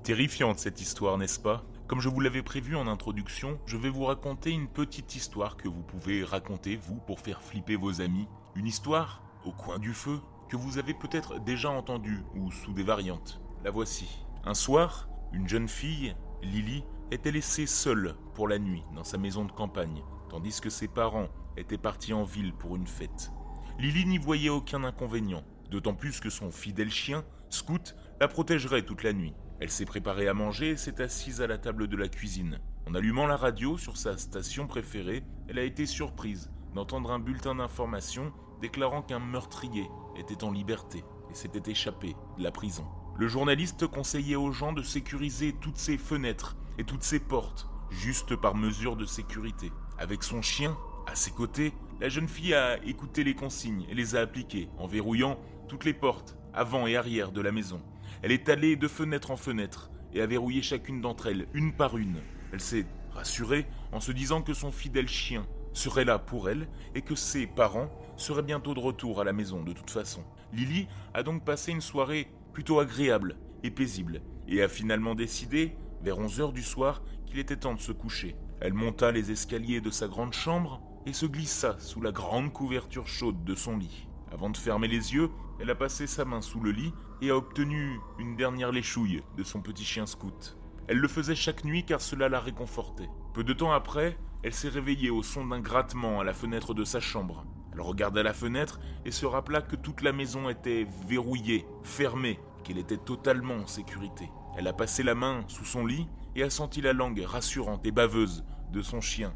Terrifiante 0.09 0.59
cette 0.59 0.81
histoire, 0.81 1.19
n'est-ce 1.19 1.39
pas? 1.39 1.67
Comme 1.87 2.01
je 2.01 2.09
vous 2.09 2.21
l'avais 2.21 2.43
prévu 2.43 2.77
en 2.77 2.87
introduction, 2.87 3.61
je 3.67 3.77
vais 3.77 3.91
vous 3.91 4.07
raconter 4.07 4.53
une 4.53 4.67
petite 4.67 5.15
histoire 5.15 5.59
que 5.59 5.69
vous 5.69 5.83
pouvez 5.83 6.25
raconter, 6.25 6.77
vous, 6.77 6.97
pour 6.97 7.21
faire 7.21 7.43
flipper 7.43 7.77
vos 7.77 8.01
amis. 8.01 8.27
Une 8.55 8.67
histoire 8.67 9.23
au 9.45 9.53
coin 9.53 9.79
du 9.79 9.93
feu 9.93 10.19
que 10.49 10.57
vous 10.57 10.79
avez 10.79 10.95
peut-être 10.95 11.41
déjà 11.41 11.69
entendue 11.69 12.23
ou 12.35 12.51
sous 12.51 12.73
des 12.73 12.85
variantes. 12.85 13.43
La 13.63 13.71
voici. 13.71 14.25
Un 14.45 14.55
soir, 14.55 15.11
une 15.35 15.47
jeune 15.47 15.69
fille, 15.69 16.17
Lily, 16.43 16.85
était 17.11 17.31
laissée 17.31 17.67
seule 17.67 18.15
pour 18.33 18.49
la 18.49 18.59
nuit 18.59 18.85
dans 18.95 19.05
sa 19.05 19.19
maison 19.19 19.45
de 19.45 19.53
campagne, 19.53 20.03
tandis 20.31 20.59
que 20.63 20.71
ses 20.71 20.89
parents 20.89 21.29
étaient 21.59 21.77
partis 21.77 22.15
en 22.15 22.25
ville 22.25 22.55
pour 22.55 22.77
une 22.77 22.87
fête. 22.87 23.31
Lily 23.79 24.07
n'y 24.07 24.17
voyait 24.17 24.49
aucun 24.49 24.85
inconvénient, 24.85 25.45
d'autant 25.71 25.93
plus 25.93 26.19
que 26.19 26.31
son 26.31 26.51
fidèle 26.51 26.91
chien, 26.91 27.27
Scout, 27.51 27.95
la 28.23 28.29
protégerait 28.29 28.87
toute 28.87 29.03
la 29.03 29.13
nuit. 29.13 29.35
Elle 29.61 29.71
s'est 29.71 29.85
préparée 29.85 30.29
à 30.29 30.35
manger 30.35 30.71
et 30.71 30.77
s'est 30.77 31.03
assise 31.03 31.41
à 31.41 31.49
la 31.49 31.59
table 31.59 31.89
de 31.89 31.97
la 31.97 32.09
cuisine. 32.09 32.61
En 32.87 32.95
allumant 32.95 33.27
la 33.27 33.37
radio 33.37 33.77
sur 33.77 33.97
sa 33.97 34.17
station 34.17 34.67
préférée, 34.69 35.25
elle 35.49 35.59
a 35.59 35.65
été 35.65 35.85
surprise 35.85 36.51
d'entendre 36.75 37.11
un 37.11 37.19
bulletin 37.19 37.57
d'information 37.57 38.33
déclarant 38.61 39.03
qu'un 39.03 39.19
meurtrier 39.19 39.89
était 40.17 40.45
en 40.45 40.53
liberté 40.53 41.03
et 41.31 41.35
s'était 41.35 41.71
échappé 41.71 42.15
de 42.39 42.43
la 42.43 42.53
prison. 42.53 42.87
Le 43.17 43.27
journaliste 43.27 43.89
conseillait 43.89 44.37
aux 44.37 44.53
gens 44.53 44.73
de 44.73 44.83
sécuriser 44.83 45.53
toutes 45.61 45.77
ses 45.77 45.99
fenêtres 45.99 46.57
et 46.79 46.85
toutes 46.85 47.03
ses 47.03 47.19
portes, 47.19 47.69
juste 47.91 48.37
par 48.37 48.55
mesure 48.55 48.95
de 48.95 49.07
sécurité. 49.07 49.73
Avec 49.99 50.23
son 50.23 50.41
chien, 50.41 50.77
à 51.09 51.17
ses 51.17 51.33
côtés, 51.33 51.73
la 52.01 52.09
jeune 52.09 52.29
fille 52.29 52.55
a 52.55 52.83
écouté 52.85 53.25
les 53.25 53.35
consignes 53.35 53.87
et 53.91 53.95
les 53.95 54.15
a 54.15 54.21
appliquées 54.21 54.69
en 54.79 54.87
verrouillant 54.87 55.37
toutes 55.67 55.85
les 55.85 55.95
portes, 55.95 56.37
avant 56.55 56.87
et 56.87 56.97
arrière 56.97 57.33
de 57.33 57.41
la 57.41 57.51
maison. 57.51 57.81
Elle 58.23 58.33
est 58.33 58.49
allée 58.49 58.77
de 58.77 58.89
fenêtre 58.89 59.31
en 59.31 59.37
fenêtre 59.37 59.91
et 60.13 60.21
a 60.21 60.27
verrouillé 60.27 60.63
chacune 60.63 61.01
d'entre 61.01 61.27
elles, 61.27 61.47
une 61.55 61.73
par 61.73 61.97
une. 61.97 62.21
Elle 62.53 62.61
s'est 62.61 62.87
rassurée 63.13 63.67
en 63.93 64.01
se 64.01 64.13
disant 64.13 64.43
que 64.43 64.55
son 64.55 64.73
fidèle 64.73 65.09
chien 65.09 65.47
serait 65.73 66.05
là 66.05 66.19
pour 66.19 66.49
elle 66.49 66.69
et 66.95 67.03
que 67.03 67.15
ses 67.15 67.47
parents 67.47 67.91
seraient 68.17 68.43
bientôt 68.43 68.75
de 68.75 68.81
retour 68.81 69.21
à 69.21 69.25
la 69.25 69.33
maison 69.33 69.63
de 69.63 69.73
toute 69.73 69.91
façon. 69.91 70.25
Lily 70.53 70.89
a 71.15 71.23
donc 71.23 71.45
passé 71.45 71.73
une 71.73 71.81
soirée 71.81 72.29
plutôt 72.53 72.81
agréable 72.81 73.37
et 73.63 73.71
paisible 73.71 74.23
et 74.49 74.63
a 74.63 74.69
finalement 74.69 75.15
décidé, 75.15 75.77
vers 76.03 76.19
11 76.19 76.41
heures 76.41 76.53
du 76.53 76.63
soir, 76.63 77.03
qu'il 77.27 77.39
était 77.39 77.57
temps 77.57 77.75
de 77.75 77.81
se 77.81 77.93
coucher. 77.93 78.35
Elle 78.61 78.73
monta 78.73 79.13
les 79.13 79.31
escaliers 79.31 79.81
de 79.81 79.91
sa 79.91 80.09
grande 80.09 80.33
chambre 80.33 80.81
et 81.07 81.13
se 81.13 81.27
glissa 81.27 81.77
sous 81.79 82.01
la 82.01 82.13
grande 82.13 82.53
couverture 82.53 83.07
chaude 83.07 83.45
de 83.45 83.55
son 83.55 83.77
lit. 83.77 84.08
Avant 84.33 84.51
de 84.51 84.57
fermer 84.57 84.89
les 84.89 85.15
yeux, 85.15 85.31
elle 85.61 85.71
a 85.71 85.75
passé 85.75 86.07
sa 86.07 86.25
main 86.25 86.41
sous 86.41 86.61
le 86.61 86.71
lit 86.71 86.93
et 87.23 87.31
a 87.31 87.37
obtenu 87.37 88.01
une 88.19 88.37
dernière 88.37 88.73
léchouille 88.73 89.23
de 89.37 89.43
son 89.43 89.61
petit 89.61 89.85
chien 89.85 90.07
scout. 90.07 90.57
Elle 90.87 90.99
le 90.99 91.09
faisait 91.09 91.35
chaque 91.35 91.65
nuit 91.65 91.85
car 91.85 92.01
cela 92.01 92.29
la 92.29 92.41
réconfortait. 92.41 93.09
Peu 93.35 93.45
de 93.45 93.53
temps 93.53 93.73
après, 93.73 94.19
elle 94.43 94.55
s'est 94.55 94.69
réveillée 94.69 95.11
au 95.11 95.23
son 95.23 95.47
d'un 95.47 95.61
grattement 95.61 96.21
à 96.21 96.25
la 96.25 96.35
fenêtre 96.35 96.75
de 96.75 96.85
sa 96.85 97.01
chambre. 97.01 97.45
Elle 97.73 97.81
regarda 97.81 98.23
la 98.23 98.33
fenêtre 98.33 98.81
et 99.05 99.11
se 99.11 99.27
rappela 99.27 99.63
que 99.63 99.77
toute 99.77 100.03
la 100.03 100.13
maison 100.13 100.49
était 100.49 100.87
verrouillée, 101.07 101.67
fermée, 101.83 102.41
qu'elle 102.65 102.79
était 102.79 102.97
totalement 102.97 103.57
en 103.57 103.67
sécurité. 103.67 104.31
Elle 104.57 104.67
a 104.67 104.73
passé 104.73 105.03
la 105.03 105.15
main 105.15 105.45
sous 105.49 105.65
son 105.65 105.87
lit 105.87 106.09
et 106.35 106.43
a 106.43 106.51
senti 106.51 106.81
la 106.81 106.93
langue 106.93 107.21
rassurante 107.21 107.87
et 107.87 107.93
baveuse 107.93 108.45
de 108.73 108.83
son 108.83 109.01
chien 109.01 109.33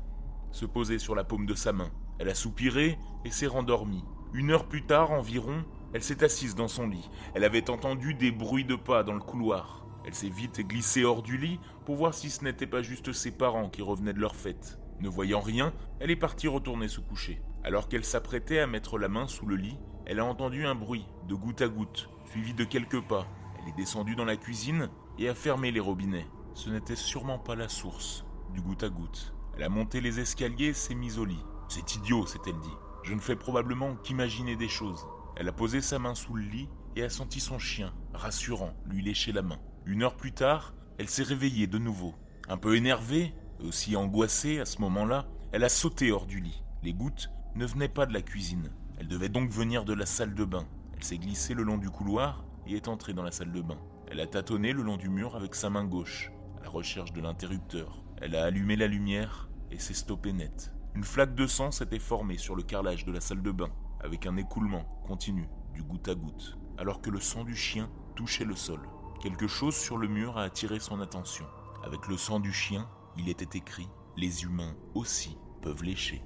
se 0.52 0.66
poser 0.66 0.98
sur 0.98 1.14
la 1.14 1.24
paume 1.24 1.46
de 1.46 1.54
sa 1.54 1.72
main. 1.72 1.90
Elle 2.18 2.28
a 2.28 2.34
soupiré 2.34 2.98
et 3.24 3.30
s'est 3.30 3.46
rendormie. 3.46 4.04
Une 4.34 4.50
heure 4.50 4.64
plus 4.64 4.82
tard 4.82 5.10
environ, 5.10 5.62
elle 5.92 6.02
s'est 6.02 6.24
assise 6.24 6.54
dans 6.54 6.68
son 6.68 6.88
lit. 6.88 7.10
Elle 7.34 7.44
avait 7.44 7.68
entendu 7.68 8.14
des 8.14 8.30
bruits 8.30 8.64
de 8.64 8.76
pas 8.76 9.02
dans 9.02 9.12
le 9.12 9.20
couloir. 9.20 9.84
Elle 10.06 10.14
s'est 10.14 10.30
vite 10.30 10.60
glissée 10.66 11.04
hors 11.04 11.22
du 11.22 11.36
lit 11.36 11.60
pour 11.84 11.96
voir 11.96 12.14
si 12.14 12.30
ce 12.30 12.42
n'était 12.42 12.66
pas 12.66 12.82
juste 12.82 13.12
ses 13.12 13.30
parents 13.30 13.68
qui 13.68 13.82
revenaient 13.82 14.14
de 14.14 14.20
leur 14.20 14.34
fête. 14.34 14.78
Ne 15.00 15.08
voyant 15.08 15.40
rien, 15.40 15.74
elle 16.00 16.10
est 16.10 16.16
partie 16.16 16.48
retourner 16.48 16.88
se 16.88 17.00
coucher. 17.00 17.42
Alors 17.62 17.88
qu'elle 17.88 18.04
s'apprêtait 18.04 18.58
à 18.58 18.66
mettre 18.66 18.98
la 18.98 19.08
main 19.08 19.28
sous 19.28 19.44
le 19.44 19.56
lit, 19.56 19.78
elle 20.06 20.18
a 20.18 20.24
entendu 20.24 20.64
un 20.64 20.74
bruit 20.74 21.06
de 21.28 21.34
goutte 21.34 21.60
à 21.60 21.68
goutte, 21.68 22.08
suivi 22.24 22.54
de 22.54 22.64
quelques 22.64 23.02
pas. 23.02 23.26
Elle 23.60 23.68
est 23.68 23.76
descendue 23.76 24.16
dans 24.16 24.24
la 24.24 24.36
cuisine 24.36 24.88
et 25.18 25.28
a 25.28 25.34
fermé 25.34 25.70
les 25.72 25.80
robinets. 25.80 26.26
Ce 26.54 26.70
n'était 26.70 26.96
sûrement 26.96 27.38
pas 27.38 27.54
la 27.54 27.68
source 27.68 28.24
du 28.54 28.62
goutte 28.62 28.82
à 28.82 28.88
goutte. 28.88 29.34
Elle 29.56 29.62
a 29.62 29.68
monté 29.68 30.00
les 30.00 30.20
escaliers 30.20 30.72
s'est 30.72 30.94
mise 30.94 31.18
au 31.18 31.26
lit. 31.26 31.44
C'est 31.68 31.96
idiot, 31.96 32.26
s'est-elle 32.26 32.58
dit. 32.60 32.76
Je 33.02 33.14
ne 33.14 33.20
fais 33.20 33.36
probablement 33.36 33.96
qu'imaginer 33.96 34.56
des 34.56 34.68
choses. 34.68 35.06
Elle 35.36 35.48
a 35.48 35.52
posé 35.52 35.80
sa 35.80 35.98
main 35.98 36.14
sous 36.14 36.34
le 36.34 36.42
lit 36.42 36.68
et 36.94 37.02
a 37.02 37.10
senti 37.10 37.40
son 37.40 37.58
chien, 37.58 37.92
rassurant, 38.14 38.74
lui 38.86 39.02
lécher 39.02 39.32
la 39.32 39.42
main. 39.42 39.58
Une 39.86 40.02
heure 40.02 40.16
plus 40.16 40.32
tard, 40.32 40.74
elle 40.98 41.08
s'est 41.08 41.22
réveillée 41.22 41.66
de 41.66 41.78
nouveau. 41.78 42.14
Un 42.48 42.58
peu 42.58 42.76
énervée, 42.76 43.34
aussi 43.60 43.96
angoissée 43.96 44.60
à 44.60 44.64
ce 44.64 44.80
moment-là, 44.80 45.26
elle 45.52 45.64
a 45.64 45.68
sauté 45.68 46.12
hors 46.12 46.26
du 46.26 46.40
lit. 46.40 46.62
Les 46.82 46.92
gouttes 46.92 47.30
ne 47.54 47.66
venaient 47.66 47.88
pas 47.88 48.06
de 48.06 48.12
la 48.12 48.22
cuisine. 48.22 48.70
Elles 48.98 49.08
devaient 49.08 49.28
donc 49.28 49.50
venir 49.50 49.84
de 49.84 49.94
la 49.94 50.06
salle 50.06 50.34
de 50.34 50.44
bain. 50.44 50.66
Elle 50.94 51.02
s'est 51.04 51.18
glissée 51.18 51.54
le 51.54 51.64
long 51.64 51.78
du 51.78 51.90
couloir 51.90 52.44
et 52.66 52.76
est 52.76 52.88
entrée 52.88 53.14
dans 53.14 53.22
la 53.22 53.32
salle 53.32 53.52
de 53.52 53.60
bain. 53.60 53.78
Elle 54.08 54.20
a 54.20 54.26
tâtonné 54.26 54.72
le 54.72 54.82
long 54.82 54.96
du 54.96 55.08
mur 55.08 55.34
avec 55.34 55.54
sa 55.54 55.70
main 55.70 55.84
gauche, 55.84 56.30
à 56.60 56.64
la 56.64 56.70
recherche 56.70 57.12
de 57.12 57.20
l'interrupteur. 57.20 58.02
Elle 58.20 58.36
a 58.36 58.44
allumé 58.44 58.76
la 58.76 58.86
lumière 58.86 59.48
et 59.70 59.78
s'est 59.78 59.94
stoppée 59.94 60.32
net. 60.32 60.72
Une 60.94 61.04
flaque 61.04 61.34
de 61.34 61.46
sang 61.46 61.70
s'était 61.70 61.98
formée 61.98 62.36
sur 62.36 62.54
le 62.54 62.62
carrelage 62.62 63.06
de 63.06 63.12
la 63.12 63.22
salle 63.22 63.42
de 63.42 63.50
bain, 63.50 63.70
avec 64.00 64.26
un 64.26 64.36
écoulement 64.36 64.84
continu, 65.06 65.48
du 65.72 65.82
goutte 65.82 66.08
à 66.08 66.14
goutte, 66.14 66.58
alors 66.76 67.00
que 67.00 67.08
le 67.08 67.18
sang 67.18 67.44
du 67.44 67.56
chien 67.56 67.90
touchait 68.14 68.44
le 68.44 68.56
sol. 68.56 68.80
Quelque 69.22 69.46
chose 69.46 69.74
sur 69.74 69.96
le 69.96 70.06
mur 70.06 70.36
a 70.36 70.42
attiré 70.42 70.80
son 70.80 71.00
attention. 71.00 71.46
Avec 71.82 72.08
le 72.08 72.18
sang 72.18 72.40
du 72.40 72.52
chien, 72.52 72.86
il 73.16 73.30
était 73.30 73.56
écrit 73.56 73.88
Les 74.18 74.44
humains 74.44 74.76
aussi 74.94 75.38
peuvent 75.62 75.82
lécher. 75.82 76.22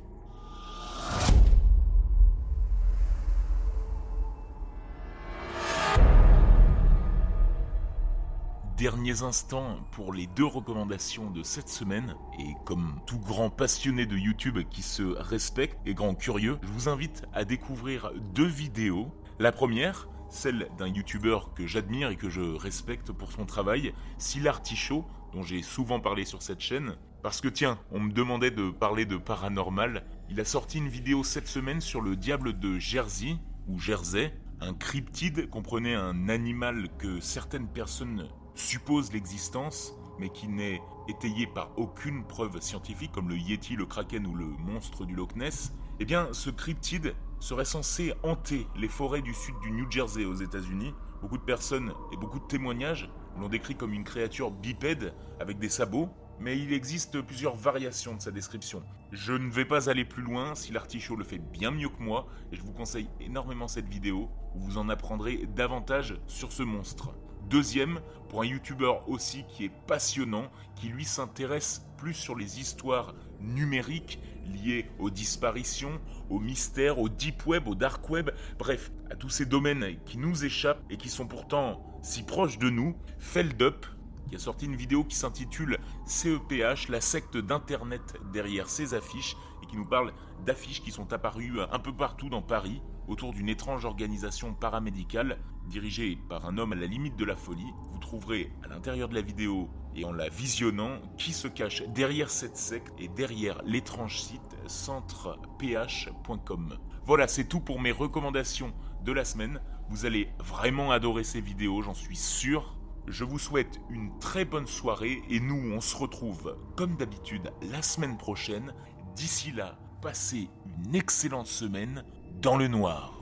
Derniers 8.76 9.22
instants 9.22 9.78
pour 9.92 10.12
les 10.12 10.26
deux 10.26 10.44
recommandations 10.44 11.30
de 11.30 11.42
cette 11.42 11.70
semaine. 11.70 12.14
Et 12.38 12.52
comme 12.66 13.00
tout 13.06 13.18
grand 13.18 13.48
passionné 13.48 14.04
de 14.04 14.18
YouTube 14.18 14.58
qui 14.68 14.82
se 14.82 15.02
respecte 15.02 15.78
et 15.86 15.94
grand 15.94 16.14
curieux, 16.14 16.58
je 16.62 16.68
vous 16.68 16.88
invite 16.90 17.24
à 17.32 17.46
découvrir 17.46 18.12
deux 18.34 18.46
vidéos. 18.46 19.10
La 19.38 19.50
première, 19.50 20.10
celle 20.28 20.68
d'un 20.76 20.88
YouTuber 20.88 21.38
que 21.54 21.66
j'admire 21.66 22.10
et 22.10 22.16
que 22.16 22.28
je 22.28 22.42
respecte 22.42 23.12
pour 23.12 23.32
son 23.32 23.46
travail, 23.46 23.94
Sylar 24.18 24.60
Tichot, 24.60 25.06
dont 25.32 25.42
j'ai 25.42 25.62
souvent 25.62 25.98
parlé 25.98 26.26
sur 26.26 26.42
cette 26.42 26.60
chaîne. 26.60 26.96
Parce 27.22 27.40
que 27.40 27.48
tiens, 27.48 27.78
on 27.92 28.00
me 28.00 28.12
demandait 28.12 28.50
de 28.50 28.68
parler 28.68 29.06
de 29.06 29.16
paranormal. 29.16 30.04
Il 30.28 30.38
a 30.38 30.44
sorti 30.44 30.76
une 30.76 30.88
vidéo 30.88 31.24
cette 31.24 31.48
semaine 31.48 31.80
sur 31.80 32.02
le 32.02 32.14
diable 32.14 32.58
de 32.58 32.78
Jersey, 32.78 33.38
ou 33.68 33.78
Jersey, 33.78 34.34
un 34.60 34.74
cryptide 34.74 35.48
comprenait 35.48 35.94
un 35.94 36.28
animal 36.28 36.90
que 36.98 37.20
certaines 37.20 37.68
personnes 37.68 38.28
suppose 38.56 39.12
l'existence, 39.12 39.94
mais 40.18 40.30
qui 40.30 40.48
n'est 40.48 40.82
étayé 41.08 41.46
par 41.46 41.70
aucune 41.76 42.24
preuve 42.24 42.60
scientifique, 42.60 43.12
comme 43.12 43.28
le 43.28 43.36
Yeti, 43.36 43.76
le 43.76 43.86
Kraken 43.86 44.26
ou 44.26 44.34
le 44.34 44.46
monstre 44.46 45.04
du 45.04 45.14
Loch 45.14 45.36
Ness, 45.36 45.72
eh 46.00 46.04
bien, 46.04 46.28
ce 46.32 46.50
cryptide 46.50 47.14
serait 47.38 47.64
censé 47.64 48.12
hanter 48.22 48.66
les 48.76 48.88
forêts 48.88 49.22
du 49.22 49.34
sud 49.34 49.54
du 49.62 49.70
New 49.70 49.90
Jersey 49.90 50.24
aux 50.24 50.34
États-Unis. 50.34 50.94
Beaucoup 51.20 51.38
de 51.38 51.42
personnes 51.42 51.92
et 52.12 52.16
beaucoup 52.16 52.38
de 52.38 52.46
témoignages 52.46 53.10
l'ont 53.38 53.48
décrit 53.48 53.76
comme 53.76 53.92
une 53.92 54.04
créature 54.04 54.50
bipède 54.50 55.14
avec 55.38 55.58
des 55.58 55.68
sabots, 55.68 56.08
mais 56.40 56.58
il 56.58 56.72
existe 56.72 57.20
plusieurs 57.20 57.56
variations 57.56 58.14
de 58.14 58.20
sa 58.20 58.30
description. 58.30 58.82
Je 59.12 59.32
ne 59.32 59.50
vais 59.50 59.64
pas 59.64 59.88
aller 59.88 60.04
plus 60.04 60.22
loin 60.22 60.54
si 60.54 60.72
l'artichaut 60.72 61.16
le 61.16 61.24
fait 61.24 61.38
bien 61.38 61.70
mieux 61.70 61.88
que 61.88 62.02
moi, 62.02 62.26
et 62.52 62.56
je 62.56 62.62
vous 62.62 62.72
conseille 62.72 63.08
énormément 63.20 63.68
cette 63.68 63.88
vidéo 63.88 64.28
où 64.54 64.60
vous 64.60 64.78
en 64.78 64.88
apprendrez 64.88 65.46
davantage 65.54 66.18
sur 66.26 66.52
ce 66.52 66.62
monstre. 66.62 67.14
Deuxième, 67.48 68.00
pour 68.28 68.42
un 68.42 68.46
youtubeur 68.46 69.08
aussi 69.08 69.44
qui 69.48 69.64
est 69.64 69.72
passionnant, 69.86 70.50
qui 70.74 70.88
lui 70.88 71.04
s'intéresse 71.04 71.86
plus 71.96 72.12
sur 72.14 72.34
les 72.34 72.58
histoires 72.58 73.14
numériques 73.40 74.18
liées 74.46 74.86
aux 74.98 75.10
disparitions, 75.10 76.00
aux 76.28 76.40
mystères, 76.40 76.98
au 76.98 77.08
deep 77.08 77.46
web, 77.46 77.68
au 77.68 77.76
dark 77.76 78.10
web, 78.10 78.30
bref, 78.58 78.90
à 79.10 79.14
tous 79.14 79.28
ces 79.28 79.46
domaines 79.46 79.96
qui 80.06 80.18
nous 80.18 80.44
échappent 80.44 80.82
et 80.90 80.96
qui 80.96 81.08
sont 81.08 81.28
pourtant 81.28 81.80
si 82.02 82.24
proches 82.24 82.58
de 82.58 82.68
nous, 82.68 82.96
Feldup, 83.20 83.86
qui 84.28 84.34
a 84.34 84.38
sorti 84.38 84.66
une 84.66 84.74
vidéo 84.74 85.04
qui 85.04 85.14
s'intitule 85.14 85.78
CEPH, 86.04 86.88
la 86.88 87.00
secte 87.00 87.36
d'Internet 87.36 88.14
derrière 88.32 88.68
ses 88.68 88.94
affiches, 88.94 89.36
et 89.62 89.66
qui 89.66 89.76
nous 89.76 89.86
parle 89.86 90.12
d'affiches 90.44 90.82
qui 90.82 90.90
sont 90.90 91.12
apparues 91.12 91.60
un 91.70 91.78
peu 91.78 91.92
partout 91.92 92.28
dans 92.28 92.42
Paris, 92.42 92.82
autour 93.08 93.32
d'une 93.32 93.48
étrange 93.48 93.84
organisation 93.84 94.54
paramédicale 94.54 95.38
dirigée 95.66 96.18
par 96.28 96.46
un 96.46 96.58
homme 96.58 96.72
à 96.72 96.76
la 96.76 96.86
limite 96.86 97.16
de 97.16 97.24
la 97.24 97.36
folie. 97.36 97.72
Vous 97.92 97.98
trouverez 97.98 98.52
à 98.64 98.68
l'intérieur 98.68 99.08
de 99.08 99.14
la 99.14 99.22
vidéo 99.22 99.68
et 99.94 100.04
en 100.04 100.12
la 100.12 100.28
visionnant 100.28 100.98
qui 101.18 101.32
se 101.32 101.48
cache 101.48 101.82
derrière 101.88 102.30
cette 102.30 102.56
secte 102.56 102.92
et 102.98 103.08
derrière 103.08 103.60
l'étrange 103.64 104.20
site 104.20 104.56
centreph.com. 104.66 106.78
Voilà, 107.04 107.28
c'est 107.28 107.44
tout 107.44 107.60
pour 107.60 107.80
mes 107.80 107.92
recommandations 107.92 108.72
de 109.04 109.12
la 109.12 109.24
semaine. 109.24 109.60
Vous 109.88 110.06
allez 110.06 110.28
vraiment 110.38 110.90
adorer 110.90 111.24
ces 111.24 111.40
vidéos, 111.40 111.82
j'en 111.82 111.94
suis 111.94 112.16
sûr. 112.16 112.76
Je 113.06 113.24
vous 113.24 113.38
souhaite 113.38 113.80
une 113.88 114.18
très 114.18 114.44
bonne 114.44 114.66
soirée 114.66 115.22
et 115.30 115.38
nous, 115.38 115.72
on 115.72 115.80
se 115.80 115.96
retrouve 115.96 116.56
comme 116.76 116.96
d'habitude 116.96 117.52
la 117.70 117.82
semaine 117.82 118.18
prochaine. 118.18 118.74
D'ici 119.14 119.52
là, 119.52 119.78
passez 120.02 120.50
une 120.84 120.96
excellente 120.96 121.46
semaine 121.46 122.04
dans 122.40 122.56
le 122.56 122.68
noir. 122.68 123.15